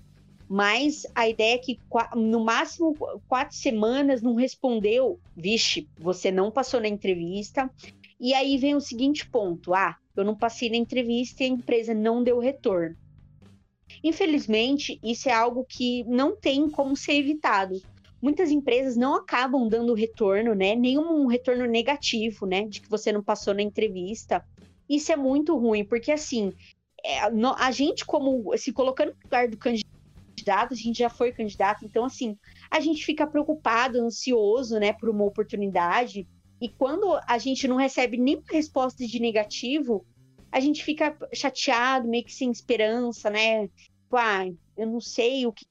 Mas 0.48 1.08
a 1.16 1.28
ideia 1.28 1.56
é 1.56 1.58
que 1.58 1.80
no 2.16 2.44
máximo 2.44 2.96
quatro 3.28 3.56
semanas 3.56 4.22
não 4.22 4.36
respondeu, 4.36 5.20
vixe, 5.36 5.88
você 5.98 6.30
não 6.30 6.52
passou 6.52 6.80
na 6.80 6.88
entrevista. 6.88 7.72
E 8.20 8.34
aí 8.34 8.58
vem 8.58 8.76
o 8.76 8.82
seguinte 8.82 9.28
ponto: 9.28 9.74
ah, 9.74 9.98
eu 10.16 10.24
não 10.24 10.36
passei 10.36 10.70
na 10.70 10.78
entrevista 10.78 11.42
e 11.42 11.48
a 11.48 11.50
empresa 11.50 11.94
não 11.94 12.24
deu 12.24 12.38
retorno. 12.38 12.96
Infelizmente, 14.04 15.00
isso 15.04 15.30
é 15.30 15.34
algo 15.34 15.66
que 15.68 16.04
não 16.06 16.36
tem 16.36 16.70
como 16.70 16.96
ser 16.96 17.14
evitado. 17.14 17.82
Muitas 18.22 18.52
empresas 18.52 18.96
não 18.96 19.16
acabam 19.16 19.68
dando 19.68 19.94
retorno, 19.94 20.54
né? 20.54 20.76
Nenhum 20.76 21.26
retorno 21.26 21.66
negativo, 21.66 22.46
né? 22.46 22.68
De 22.68 22.82
que 22.82 22.90
você 22.90 23.12
não 23.12 23.24
passou 23.24 23.54
na 23.54 23.62
entrevista. 23.62 24.46
Isso 24.88 25.12
é 25.12 25.16
muito 25.16 25.58
ruim, 25.58 25.84
porque 25.84 26.12
assim, 26.12 26.54
é, 27.04 27.20
a 27.22 27.72
gente, 27.72 28.06
como 28.06 28.56
se 28.58 28.72
colocando 28.72 29.10
no 29.10 29.24
lugar 29.24 29.48
do 29.48 29.58
candidato, 29.58 30.74
a 30.74 30.76
gente 30.76 31.00
já 31.00 31.10
foi 31.10 31.32
candidato, 31.32 31.86
então 31.86 32.06
assim, 32.06 32.38
a 32.70 32.80
gente 32.80 33.06
fica 33.06 33.28
preocupado, 33.28 34.00
ansioso, 34.00 34.80
né, 34.80 34.94
por 34.94 35.10
uma 35.10 35.24
oportunidade. 35.24 36.28
E 36.60 36.70
quando 36.70 37.20
a 37.28 37.38
gente 37.38 37.68
não 37.68 37.76
recebe 37.76 38.18
nenhuma 38.18 38.46
resposta 38.52 39.06
de 39.06 39.20
negativo, 39.20 40.06
a 40.52 40.60
gente 40.60 40.84
fica 40.84 41.18
chateado, 41.34 42.08
meio 42.08 42.26
que 42.26 42.34
sem 42.34 42.52
esperança, 42.52 43.30
né? 43.30 43.68
Tipo, 43.68 44.18
ah, 44.18 44.46
eu 44.78 44.88
não 44.88 45.00
sei 45.00 45.46
o 45.46 45.54
que, 45.54 45.66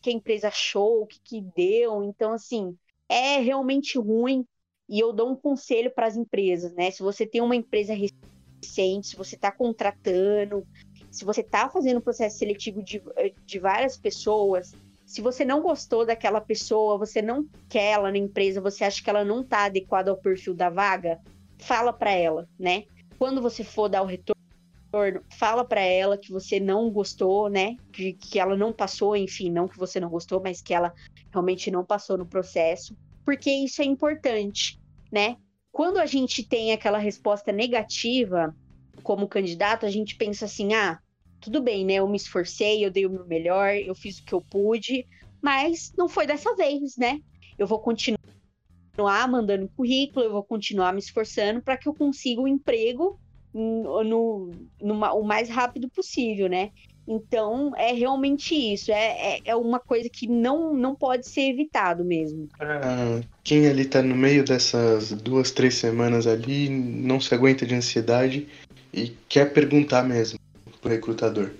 que 0.00 0.10
a 0.10 0.12
empresa 0.12 0.48
achou, 0.48 1.02
o 1.02 1.06
que, 1.06 1.20
que 1.22 1.40
deu. 1.54 2.02
Então, 2.02 2.32
assim, 2.32 2.76
é 3.08 3.38
realmente 3.38 3.98
ruim. 3.98 4.46
E 4.88 4.98
eu 4.98 5.12
dou 5.12 5.30
um 5.30 5.36
conselho 5.36 5.90
para 5.94 6.06
as 6.06 6.16
empresas, 6.16 6.72
né? 6.72 6.90
Se 6.90 7.02
você 7.02 7.26
tem 7.26 7.40
uma 7.40 7.54
empresa 7.54 7.94
recente, 7.94 9.08
se 9.08 9.16
você 9.16 9.36
está 9.36 9.52
contratando, 9.52 10.66
se 11.10 11.24
você 11.24 11.42
está 11.42 11.68
fazendo 11.68 12.00
processo 12.00 12.38
seletivo 12.38 12.82
de, 12.82 13.02
de 13.44 13.58
várias 13.58 13.96
pessoas, 13.96 14.72
se 15.04 15.20
você 15.20 15.44
não 15.44 15.60
gostou 15.60 16.06
daquela 16.06 16.40
pessoa, 16.40 16.96
você 16.96 17.20
não 17.20 17.46
quer 17.68 17.92
ela 17.92 18.10
na 18.10 18.18
empresa, 18.18 18.60
você 18.60 18.84
acha 18.84 19.02
que 19.02 19.10
ela 19.10 19.24
não 19.24 19.42
está 19.42 19.64
adequada 19.64 20.10
ao 20.10 20.16
perfil 20.16 20.54
da 20.54 20.70
vaga, 20.70 21.20
fala 21.58 21.92
para 21.92 22.12
ela, 22.12 22.48
né? 22.58 22.84
Quando 23.20 23.42
você 23.42 23.62
for 23.62 23.86
dar 23.86 24.00
o 24.00 24.06
retorno, 24.06 25.22
fala 25.38 25.62
para 25.62 25.82
ela 25.82 26.16
que 26.16 26.32
você 26.32 26.58
não 26.58 26.90
gostou, 26.90 27.50
né? 27.50 27.76
Que, 27.92 28.14
que 28.14 28.40
ela 28.40 28.56
não 28.56 28.72
passou, 28.72 29.14
enfim, 29.14 29.50
não 29.50 29.68
que 29.68 29.76
você 29.76 30.00
não 30.00 30.08
gostou, 30.08 30.40
mas 30.42 30.62
que 30.62 30.72
ela 30.72 30.90
realmente 31.30 31.70
não 31.70 31.84
passou 31.84 32.16
no 32.16 32.24
processo, 32.24 32.96
porque 33.22 33.50
isso 33.50 33.82
é 33.82 33.84
importante, 33.84 34.80
né? 35.12 35.36
Quando 35.70 35.98
a 35.98 36.06
gente 36.06 36.42
tem 36.48 36.72
aquela 36.72 36.96
resposta 36.96 37.52
negativa 37.52 38.56
como 39.02 39.28
candidato, 39.28 39.84
a 39.84 39.90
gente 39.90 40.16
pensa 40.16 40.46
assim: 40.46 40.72
ah, 40.72 40.98
tudo 41.42 41.60
bem, 41.60 41.84
né? 41.84 41.96
Eu 41.96 42.08
me 42.08 42.16
esforcei, 42.16 42.82
eu 42.82 42.90
dei 42.90 43.04
o 43.04 43.10
meu 43.10 43.26
melhor, 43.26 43.74
eu 43.76 43.94
fiz 43.94 44.18
o 44.18 44.24
que 44.24 44.32
eu 44.32 44.40
pude, 44.40 45.06
mas 45.42 45.92
não 45.94 46.08
foi 46.08 46.26
dessa 46.26 46.56
vez, 46.56 46.96
né? 46.96 47.20
Eu 47.58 47.66
vou 47.66 47.80
continuar 47.80 48.18
continuar 49.00 49.28
mandando 49.28 49.70
currículo, 49.76 50.26
eu 50.26 50.32
vou 50.32 50.44
continuar 50.44 50.92
me 50.92 50.98
esforçando 50.98 51.62
para 51.62 51.76
que 51.76 51.88
eu 51.88 51.94
consiga 51.94 52.40
o 52.40 52.44
um 52.44 52.48
emprego 52.48 53.18
no, 53.52 54.50
o 54.80 55.22
mais 55.24 55.48
rápido 55.48 55.88
possível, 55.88 56.48
né? 56.48 56.70
Então, 57.08 57.72
é 57.76 57.92
realmente 57.92 58.54
isso. 58.54 58.92
É, 58.92 59.36
é, 59.36 59.40
é, 59.46 59.56
uma 59.56 59.80
coisa 59.80 60.08
que 60.08 60.28
não, 60.28 60.72
não 60.74 60.94
pode 60.94 61.26
ser 61.26 61.50
evitado 61.50 62.04
mesmo. 62.04 62.48
Ah, 62.60 63.20
quem 63.42 63.66
ali 63.66 63.84
tá 63.86 64.02
no 64.02 64.14
meio 64.14 64.44
dessas 64.44 65.10
duas, 65.10 65.50
três 65.50 65.74
semanas 65.74 66.26
ali, 66.26 66.68
não 66.68 67.18
se 67.18 67.34
aguenta 67.34 67.66
de 67.66 67.74
ansiedade 67.74 68.46
e 68.92 69.12
quer 69.28 69.52
perguntar 69.52 70.04
mesmo 70.04 70.38
pro 70.80 70.90
recrutador. 70.90 71.50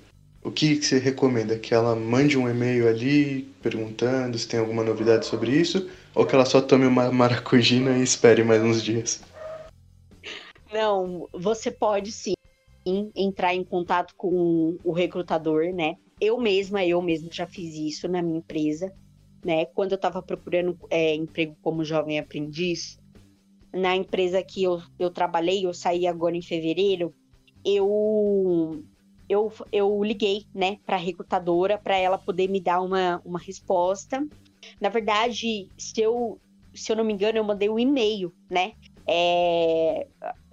O 0.45 0.51
que, 0.51 0.77
que 0.77 0.87
você 0.87 0.99
recomenda? 0.99 1.59
Que 1.59 1.75
ela 1.75 1.97
mande 1.97 2.39
um 2.39 2.49
e-mail 2.49 2.89
ali 2.89 3.43
perguntando 3.61 4.39
se 4.39 4.47
tem 4.47 4.61
alguma 4.61 4.85
novidade 4.85 5.27
sobre 5.27 5.51
isso? 5.51 5.89
Ou 6.15 6.27
que 6.27 6.35
ela 6.35 6.45
só 6.45 6.61
tome 6.61 6.87
uma 6.87 7.11
maracujina 7.13 7.99
e 7.99 8.03
espere 8.03 8.43
mais 8.43 8.63
uns 8.63 8.83
dias? 8.83 9.23
Não, 10.73 11.29
você 11.33 11.71
pode 11.71 12.13
sim 12.13 12.35
entrar 13.15 13.55
em 13.55 13.65
contato 13.65 14.15
com 14.17 14.77
o 14.83 14.93
recrutador, 14.93 15.73
né? 15.73 15.95
Eu 16.21 16.39
mesma, 16.39 16.85
eu 16.85 17.01
mesma 17.01 17.29
já 17.33 17.47
fiz 17.47 17.75
isso 17.75 18.09
na 18.09 18.23
minha 18.23 18.39
empresa, 18.39 18.93
né? 19.45 19.65
Quando 19.67 19.93
eu 19.93 19.97
estava 19.97 20.23
procurando 20.23 20.77
é, 20.91 21.15
emprego 21.15 21.57
como 21.63 21.85
jovem 21.85 22.19
aprendiz, 22.19 22.99
na 23.73 23.95
empresa 23.97 24.43
que 24.43 24.63
eu, 24.63 24.83
eu 24.99 25.11
trabalhei, 25.11 25.65
eu 25.65 25.73
saí 25.73 26.07
agora 26.07 26.37
em 26.37 26.43
fevereiro, 26.43 27.15
eu 27.65 28.83
eu, 29.29 29.53
eu 29.71 30.03
liguei, 30.03 30.45
né, 30.53 30.79
para 30.85 30.97
a 30.97 30.99
recrutadora 30.99 31.79
para 31.79 31.97
ela 31.97 32.19
poder 32.19 32.49
me 32.49 32.61
dar 32.61 32.81
uma, 32.81 33.23
uma 33.25 33.39
resposta. 33.39 34.21
Na 34.81 34.89
verdade, 34.89 35.69
se 35.79 36.01
eu, 36.01 36.41
se 36.75 36.93
eu 36.93 36.97
não 36.97 37.05
me 37.05 37.13
engano, 37.13 37.39
eu 37.39 37.45
mandei 37.45 37.69
um 37.69 37.79
e-mail, 37.79 38.33
né? 38.51 38.73
É, 39.09 40.07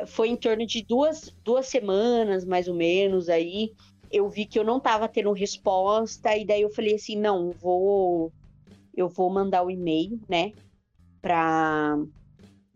foi 0.08 0.30
em 0.30 0.36
torno 0.36 0.66
de 0.66 0.84
duas, 0.84 1.32
duas 1.44 1.68
semanas, 1.68 2.46
mais 2.46 2.68
ou 2.68 2.76
menos, 2.76 3.30
aí 3.30 3.72
eu 4.12 4.30
vi 4.30 4.46
que 4.46 4.58
eu 4.58 4.64
não 4.64 4.78
estava 4.78 5.08
tendo 5.08 5.32
resposta, 5.32 6.36
e 6.36 6.46
daí 6.46 6.62
eu 6.62 6.70
falei 6.70 6.96
assim, 6.96 7.16
não, 7.16 7.52
vou 7.52 8.32
eu 8.96 9.08
vou 9.08 9.30
mandar 9.30 9.62
o 9.62 9.68
um 9.68 9.70
e-mail, 9.70 10.20
né, 10.28 10.54
para 11.22 11.98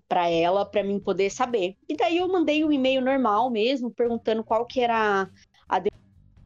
para 0.07 0.29
ela 0.29 0.65
para 0.65 0.84
mim 0.84 0.99
poder 0.99 1.29
saber. 1.29 1.77
E 1.88 1.95
daí 1.95 2.17
eu 2.17 2.27
mandei 2.27 2.65
um 2.65 2.71
e-mail 2.71 3.01
normal 3.01 3.49
mesmo, 3.49 3.89
perguntando 3.89 4.43
qual 4.43 4.65
que 4.65 4.82
era 4.82 5.27
a 5.69 5.82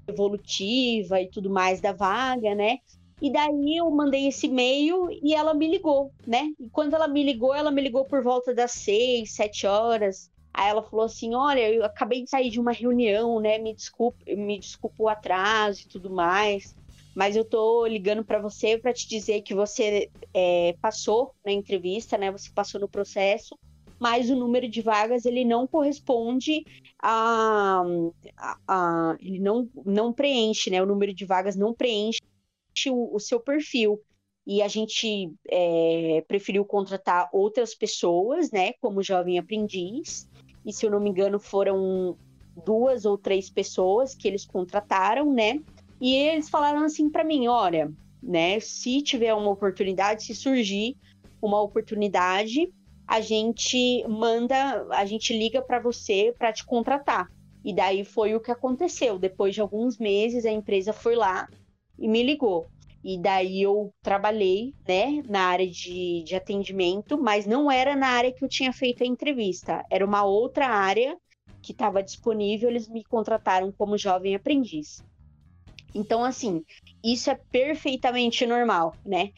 evolutiva 0.08 1.20
e 1.20 1.30
tudo 1.30 1.50
mais 1.50 1.82
da 1.82 1.92
vaga, 1.92 2.54
né? 2.54 2.78
E 3.22 3.32
daí 3.32 3.78
eu 3.78 3.90
mandei 3.90 4.28
esse 4.28 4.48
e-mail 4.48 5.08
e 5.10 5.34
ela 5.34 5.54
me 5.54 5.68
ligou, 5.70 6.12
né? 6.28 6.50
E 6.60 6.70
quando 6.70 6.94
ela 6.94 7.08
me 7.08 7.24
ligou, 7.24 7.54
ela 7.54 7.72
me 7.72 7.82
ligou 7.82 8.06
por 8.06 8.22
volta 8.22 8.54
das 8.54 8.72
seis, 8.74 9.34
sete 9.34 9.66
horas. 9.66 10.30
Aí 10.54 10.70
ela 10.70 10.84
falou 10.84 11.06
assim: 11.06 11.34
Olha, 11.34 11.72
eu 11.72 11.84
acabei 11.86 12.24
de 12.24 12.30
sair 12.30 12.50
de 12.50 12.60
uma 12.60 12.72
reunião, 12.72 13.40
né? 13.40 13.58
Me 13.58 13.74
desculpa, 13.74 14.18
me 14.28 14.60
desculpa 14.60 14.96
o 15.00 15.10
atraso 15.10 15.82
e 15.82 15.88
tudo 15.88 16.10
mais. 16.10 16.76
Mas 17.16 17.38
eu 17.38 17.46
tô 17.46 17.86
ligando 17.86 18.26
para 18.26 18.40
você 18.40 18.78
para 18.78 18.92
te 18.92 19.08
dizer 19.08 19.42
que 19.42 19.56
você 19.56 20.10
é, 20.34 20.76
passou 20.82 21.34
na 21.46 21.52
entrevista, 21.54 22.18
né? 22.18 22.30
Você 22.32 22.50
passou 22.54 22.80
no 22.82 22.90
processo, 22.90 23.58
mas 23.98 24.30
o 24.30 24.36
número 24.36 24.68
de 24.68 24.82
vagas 24.82 25.26
ele 25.26 25.46
não 25.46 25.66
corresponde 25.66 26.66
a, 27.02 27.82
a, 28.38 28.58
a 28.68 29.18
ele 29.22 29.40
não, 29.40 29.70
não 29.86 30.12
preenche, 30.12 30.70
né? 30.70 30.84
O 30.84 30.86
número 30.86 31.14
de 31.14 31.26
vagas 31.26 31.56
não 31.56 31.74
preenche 31.74 32.20
o, 32.90 33.16
o 33.16 33.20
seu 33.20 33.40
perfil. 33.40 34.02
E 34.48 34.62
a 34.62 34.68
gente 34.68 35.34
é, 35.50 36.24
preferiu 36.28 36.64
contratar 36.64 37.30
outras 37.34 37.74
pessoas, 37.74 38.52
né? 38.52 38.74
Como 38.80 39.02
jovem 39.02 39.40
aprendiz. 39.40 40.30
E 40.66 40.72
se 40.72 40.86
eu 40.86 40.92
não 40.92 41.00
me 41.00 41.10
engano, 41.10 41.40
foram 41.40 42.16
duas 42.64 43.06
ou 43.06 43.18
três 43.18 43.50
pessoas 43.50 44.14
que 44.14 44.28
eles 44.28 44.46
contrataram, 44.46 45.34
né? 45.34 45.62
E 46.00 46.14
eles 46.16 46.50
falaram 46.50 46.84
assim 46.84 47.10
para 47.10 47.24
mim, 47.24 47.48
olha, 47.48 47.92
né, 48.22 48.60
se 48.60 49.02
tiver 49.02 49.34
uma 49.34 49.52
oportunidade, 49.52 50.24
se 50.24 50.36
surgir 50.36 50.96
uma 51.42 51.62
oportunidade, 51.62 52.72
a 53.08 53.22
gente 53.22 54.04
manda, 54.08 54.86
a 54.92 55.06
gente 55.06 55.38
liga 55.38 55.62
para 55.62 55.80
você 55.80 56.34
para 56.38 56.52
te 56.52 56.66
contratar. 56.66 57.30
E 57.64 57.74
daí 57.74 58.04
foi 58.04 58.36
o 58.36 58.40
que 58.40 58.52
aconteceu. 58.52 59.18
Depois 59.18 59.54
de 59.54 59.62
alguns 59.62 59.98
meses, 59.98 60.46
a 60.46 60.52
empresa 60.52 60.92
foi 60.92 61.16
lá 61.16 61.48
e 61.98 62.08
me 62.08 62.24
ligou. 62.24 62.68
E 63.04 63.20
daí 63.20 63.62
eu 63.62 63.94
trabalhei, 64.02 64.74
né, 64.88 65.22
na 65.30 65.42
área 65.42 65.70
de, 65.70 66.24
de 66.24 66.36
atendimento, 66.36 67.22
mas 67.22 67.46
não 67.46 67.72
era 67.72 67.96
na 67.96 68.08
área 68.08 68.34
que 68.34 68.44
eu 68.44 68.50
tinha 68.50 68.74
feito 68.74 69.04
a 69.04 69.08
entrevista. 69.08 69.86
Era 69.92 70.04
uma 70.04 70.24
outra 70.24 70.68
área 70.68 71.16
que 71.62 71.72
estava 71.72 72.02
disponível, 72.02 72.70
eles 72.70 72.88
me 72.88 73.04
contrataram 73.04 73.72
como 73.72 73.98
jovem 73.98 74.36
aprendiz. 74.36 75.04
Então, 75.94 76.24
assim, 76.24 76.64
isso 77.04 77.30
é 77.30 77.40
perfeitamente 77.52 78.46
normal, 78.46 78.96
né? 79.06 79.30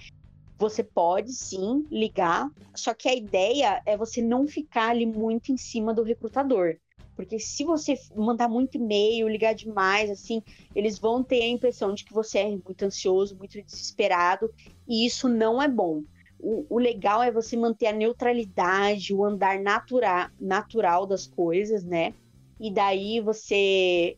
Você 0.57 0.83
pode 0.83 1.33
sim 1.33 1.85
ligar, 1.91 2.49
só 2.73 2.93
que 2.93 3.07
a 3.07 3.13
ideia 3.13 3.81
é 3.85 3.95
você 3.95 4.21
não 4.21 4.47
ficar 4.47 4.89
ali 4.89 5.05
muito 5.05 5.51
em 5.51 5.57
cima 5.57 5.93
do 5.93 6.03
recrutador. 6.03 6.77
Porque 7.17 7.39
se 7.39 7.63
você 7.63 7.95
mandar 8.15 8.47
muito 8.47 8.77
e-mail, 8.77 9.27
ligar 9.27 9.55
demais, 9.55 10.11
assim, 10.11 10.43
eles 10.75 10.99
vão 10.99 11.23
ter 11.23 11.41
a 11.41 11.47
impressão 11.47 11.95
de 11.95 12.05
que 12.05 12.13
você 12.13 12.37
é 12.37 12.47
muito 12.47 12.85
ansioso, 12.85 13.35
muito 13.35 13.59
desesperado, 13.59 14.53
e 14.87 15.03
isso 15.03 15.27
não 15.27 15.59
é 15.59 15.67
bom. 15.67 16.03
O, 16.39 16.67
o 16.69 16.77
legal 16.77 17.23
é 17.23 17.31
você 17.31 17.57
manter 17.57 17.87
a 17.87 17.91
neutralidade, 17.91 19.15
o 19.15 19.25
andar 19.25 19.59
natura, 19.59 20.31
natural 20.39 21.07
das 21.07 21.25
coisas, 21.25 21.83
né? 21.83 22.13
E 22.59 22.71
daí 22.71 23.19
você 23.19 24.15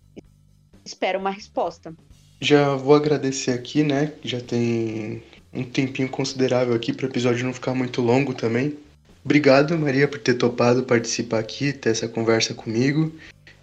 espera 0.83 1.17
uma 1.17 1.31
resposta. 1.31 1.95
Já 2.41 2.75
vou 2.75 2.95
agradecer 2.95 3.51
aqui, 3.51 3.81
né? 3.81 4.13
Já 4.21 4.41
tem 4.41 5.23
um 5.53 5.63
tempinho 5.63 6.09
considerável 6.09 6.75
aqui 6.75 6.91
para 6.91 7.05
o 7.05 7.09
episódio 7.09 7.45
não 7.45 7.53
ficar 7.53 7.73
muito 7.73 8.01
longo 8.01 8.33
também. 8.33 8.77
Obrigado, 9.24 9.78
Maria, 9.78 10.07
por 10.07 10.20
ter 10.20 10.36
topado 10.36 10.84
participar 10.84 11.39
aqui, 11.39 11.74
ter 11.74 11.89
essa 11.89 12.07
conversa 12.07 12.53
comigo. 12.53 13.11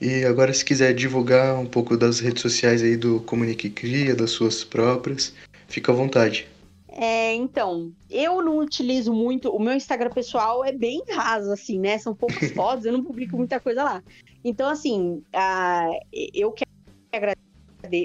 E 0.00 0.24
agora, 0.24 0.52
se 0.52 0.64
quiser 0.64 0.92
divulgar 0.92 1.58
um 1.58 1.66
pouco 1.66 1.96
das 1.96 2.20
redes 2.20 2.42
sociais 2.42 2.82
aí 2.82 2.96
do 2.96 3.20
Comunique 3.20 3.70
Cria, 3.70 4.14
das 4.14 4.30
suas 4.30 4.62
próprias, 4.62 5.34
fica 5.68 5.90
à 5.90 5.94
vontade. 5.94 6.46
É, 6.88 7.34
então, 7.34 7.92
eu 8.10 8.42
não 8.42 8.58
utilizo 8.58 9.12
muito. 9.12 9.50
O 9.50 9.58
meu 9.58 9.74
Instagram 9.74 10.10
pessoal 10.10 10.64
é 10.64 10.72
bem 10.72 11.02
raso, 11.10 11.52
assim, 11.52 11.78
né? 11.78 11.98
São 11.98 12.14
poucas 12.14 12.50
fotos, 12.52 12.84
eu 12.84 12.92
não 12.92 13.04
publico 13.04 13.36
muita 13.36 13.58
coisa 13.58 13.82
lá. 13.82 14.02
Então, 14.44 14.68
assim, 14.68 15.22
uh, 15.34 16.00
eu 16.34 16.52
quero 16.52 16.70
agradecer 17.12 17.45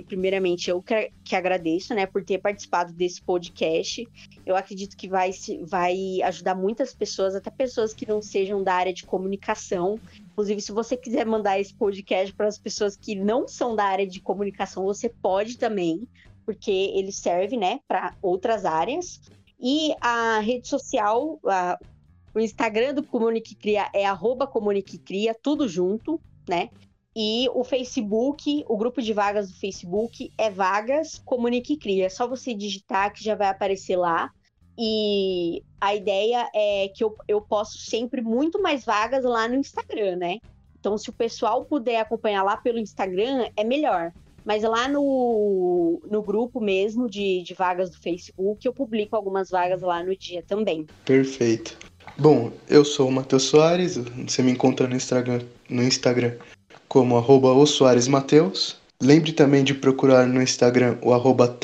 primeiramente, 0.08 0.70
eu 0.70 0.82
que, 0.82 1.36
agradeço, 1.36 1.94
né, 1.94 2.06
por 2.06 2.24
ter 2.24 2.38
participado 2.40 2.94
desse 2.94 3.22
podcast. 3.22 4.08
Eu 4.46 4.56
acredito 4.56 4.96
que 4.96 5.08
vai, 5.08 5.32
vai 5.68 6.22
ajudar 6.24 6.56
muitas 6.56 6.94
pessoas, 6.94 7.36
até 7.36 7.50
pessoas 7.50 7.94
que 7.94 8.08
não 8.08 8.22
sejam 8.22 8.64
da 8.64 8.74
área 8.74 8.94
de 8.94 9.06
comunicação. 9.06 10.00
Inclusive, 10.32 10.62
se 10.62 10.72
você 10.72 10.96
quiser 10.96 11.26
mandar 11.26 11.60
esse 11.60 11.74
podcast 11.74 12.34
para 12.34 12.48
as 12.48 12.58
pessoas 12.58 12.96
que 12.96 13.16
não 13.16 13.48
são 13.48 13.76
da 13.76 13.86
área 13.86 14.08
de 14.08 14.22
comunicação, 14.22 14.84
você 14.84 15.10
pode 15.10 15.58
também, 15.58 16.08
porque 16.46 16.72
ele 16.72 17.12
serve, 17.12 17.58
né, 17.58 17.80
para 17.88 18.16
outras 18.22 18.66
áreas. 18.66 19.22
E 19.60 19.94
a 20.02 20.40
rede 20.40 20.68
social, 20.68 21.40
a, 21.46 21.78
o 22.34 22.40
Instagram 22.40 22.94
do 22.94 23.04
Comunique 23.04 23.56
Cria 23.56 23.90
é 23.94 24.06
arroba 24.06 24.48
Comunique 24.48 24.98
Cria, 24.98 25.36
tudo 25.36 25.68
junto, 25.68 26.20
né? 26.48 26.70
E 27.16 27.50
o 27.54 27.64
Facebook, 27.64 28.64
o 28.68 28.78
grupo 28.78 29.02
de 29.02 29.12
vagas 29.12 29.52
do 29.52 29.60
Facebook 29.60 30.32
é 30.38 30.50
Vagas 30.50 31.22
Comunique 31.26 31.76
Cria. 31.76 32.06
É 32.06 32.10
só 32.10 32.26
você 32.26 32.54
digitar 32.54 33.14
que 33.14 33.24
já 33.24 33.36
vai 33.36 33.50
aparecer 33.50 33.98
lá. 33.98 34.32
E 34.78 35.62
a 35.80 35.94
ideia 35.94 36.50
é 36.56 36.88
que 36.88 37.04
eu, 37.04 37.16
eu 37.28 37.42
posto 37.42 37.78
sempre 37.78 38.22
muito 38.22 38.62
mais 38.62 38.86
vagas 38.86 39.26
lá 39.26 39.48
no 39.48 39.56
Instagram, 39.56 40.16
né? 40.16 40.40
Então, 40.80 40.98
se 40.98 41.10
o 41.10 41.14
pessoal 41.14 41.66
puder 41.66 42.00
acompanhar 42.00 42.44
lá 42.44 42.56
pelo 42.56 42.80
Instagram, 42.80 43.50
é 43.58 43.64
melhor. 43.64 44.14
Mas 44.44 44.64
lá 44.64 44.88
no, 44.88 46.02
no 46.10 46.24
grupo 46.24 46.60
mesmo 46.60 47.10
de, 47.10 47.44
de 47.44 47.54
vagas 47.54 47.92
do 47.92 48.00
Facebook, 48.00 48.66
eu 48.66 48.74
publico 48.74 49.16
algumas 49.16 49.50
vagas 49.50 49.82
lá 49.82 50.02
no 50.02 50.16
dia 50.16 50.42
também. 50.42 50.88
Perfeito. 51.06 51.78
Bom, 52.18 52.52
eu 52.68 52.84
sou 52.84 53.10
o 53.10 53.12
Matheus 53.12 53.44
Soares, 53.44 53.98
você 53.98 54.42
me 54.42 54.52
encontra 54.52 54.88
no 54.88 54.96
Instagram, 54.96 55.42
no 55.70 55.84
Instagram 55.84 56.38
como 56.92 57.16
arroba 57.16 57.48
Mateus. 58.10 58.76
Lembre 59.02 59.32
também 59.32 59.64
de 59.64 59.74
procurar 59.74 60.28
no 60.28 60.44
Instagram 60.44 60.98
o 61.02 61.14
arroba 61.14 61.58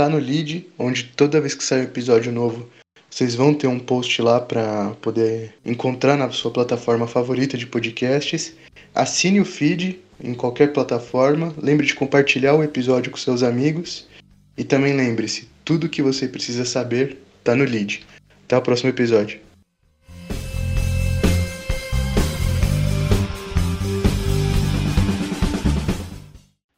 onde 0.80 1.04
toda 1.04 1.42
vez 1.42 1.54
que 1.54 1.66
sair 1.66 1.82
um 1.82 1.84
episódio 1.84 2.32
novo, 2.32 2.66
vocês 3.10 3.36
vão 3.36 3.54
ter 3.54 3.68
um 3.68 3.78
post 3.78 4.22
lá 4.22 4.40
para 4.40 4.92
poder 5.02 5.54
encontrar 5.66 6.16
na 6.16 6.32
sua 6.32 6.50
plataforma 6.50 7.06
favorita 7.08 7.58
de 7.58 7.68
podcasts. 7.68 8.54
Assine 8.96 9.42
o 9.42 9.46
feed 9.46 10.00
em 10.24 10.34
qualquer 10.34 10.72
plataforma. 10.72 11.54
Lembre 11.62 11.86
de 11.86 11.94
compartilhar 11.94 12.54
o 12.54 12.64
episódio 12.64 13.12
com 13.12 13.18
seus 13.18 13.44
amigos. 13.44 14.08
E 14.58 14.64
também 14.64 14.96
lembre-se, 14.96 15.50
tudo 15.66 15.90
que 15.90 16.02
você 16.02 16.26
precisa 16.26 16.64
saber 16.64 17.18
está 17.40 17.54
no 17.54 17.66
lead. 17.66 18.08
Até 18.46 18.56
o 18.56 18.62
próximo 18.62 18.92
episódio. 18.92 19.42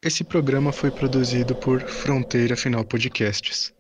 Esse 0.02 0.24
programa 0.24 0.72
foi 0.72 0.92
produzido 0.92 1.54
por 1.54 1.82
Fronteira 1.82 2.56
Final 2.56 2.86
Podcasts. 2.86 3.74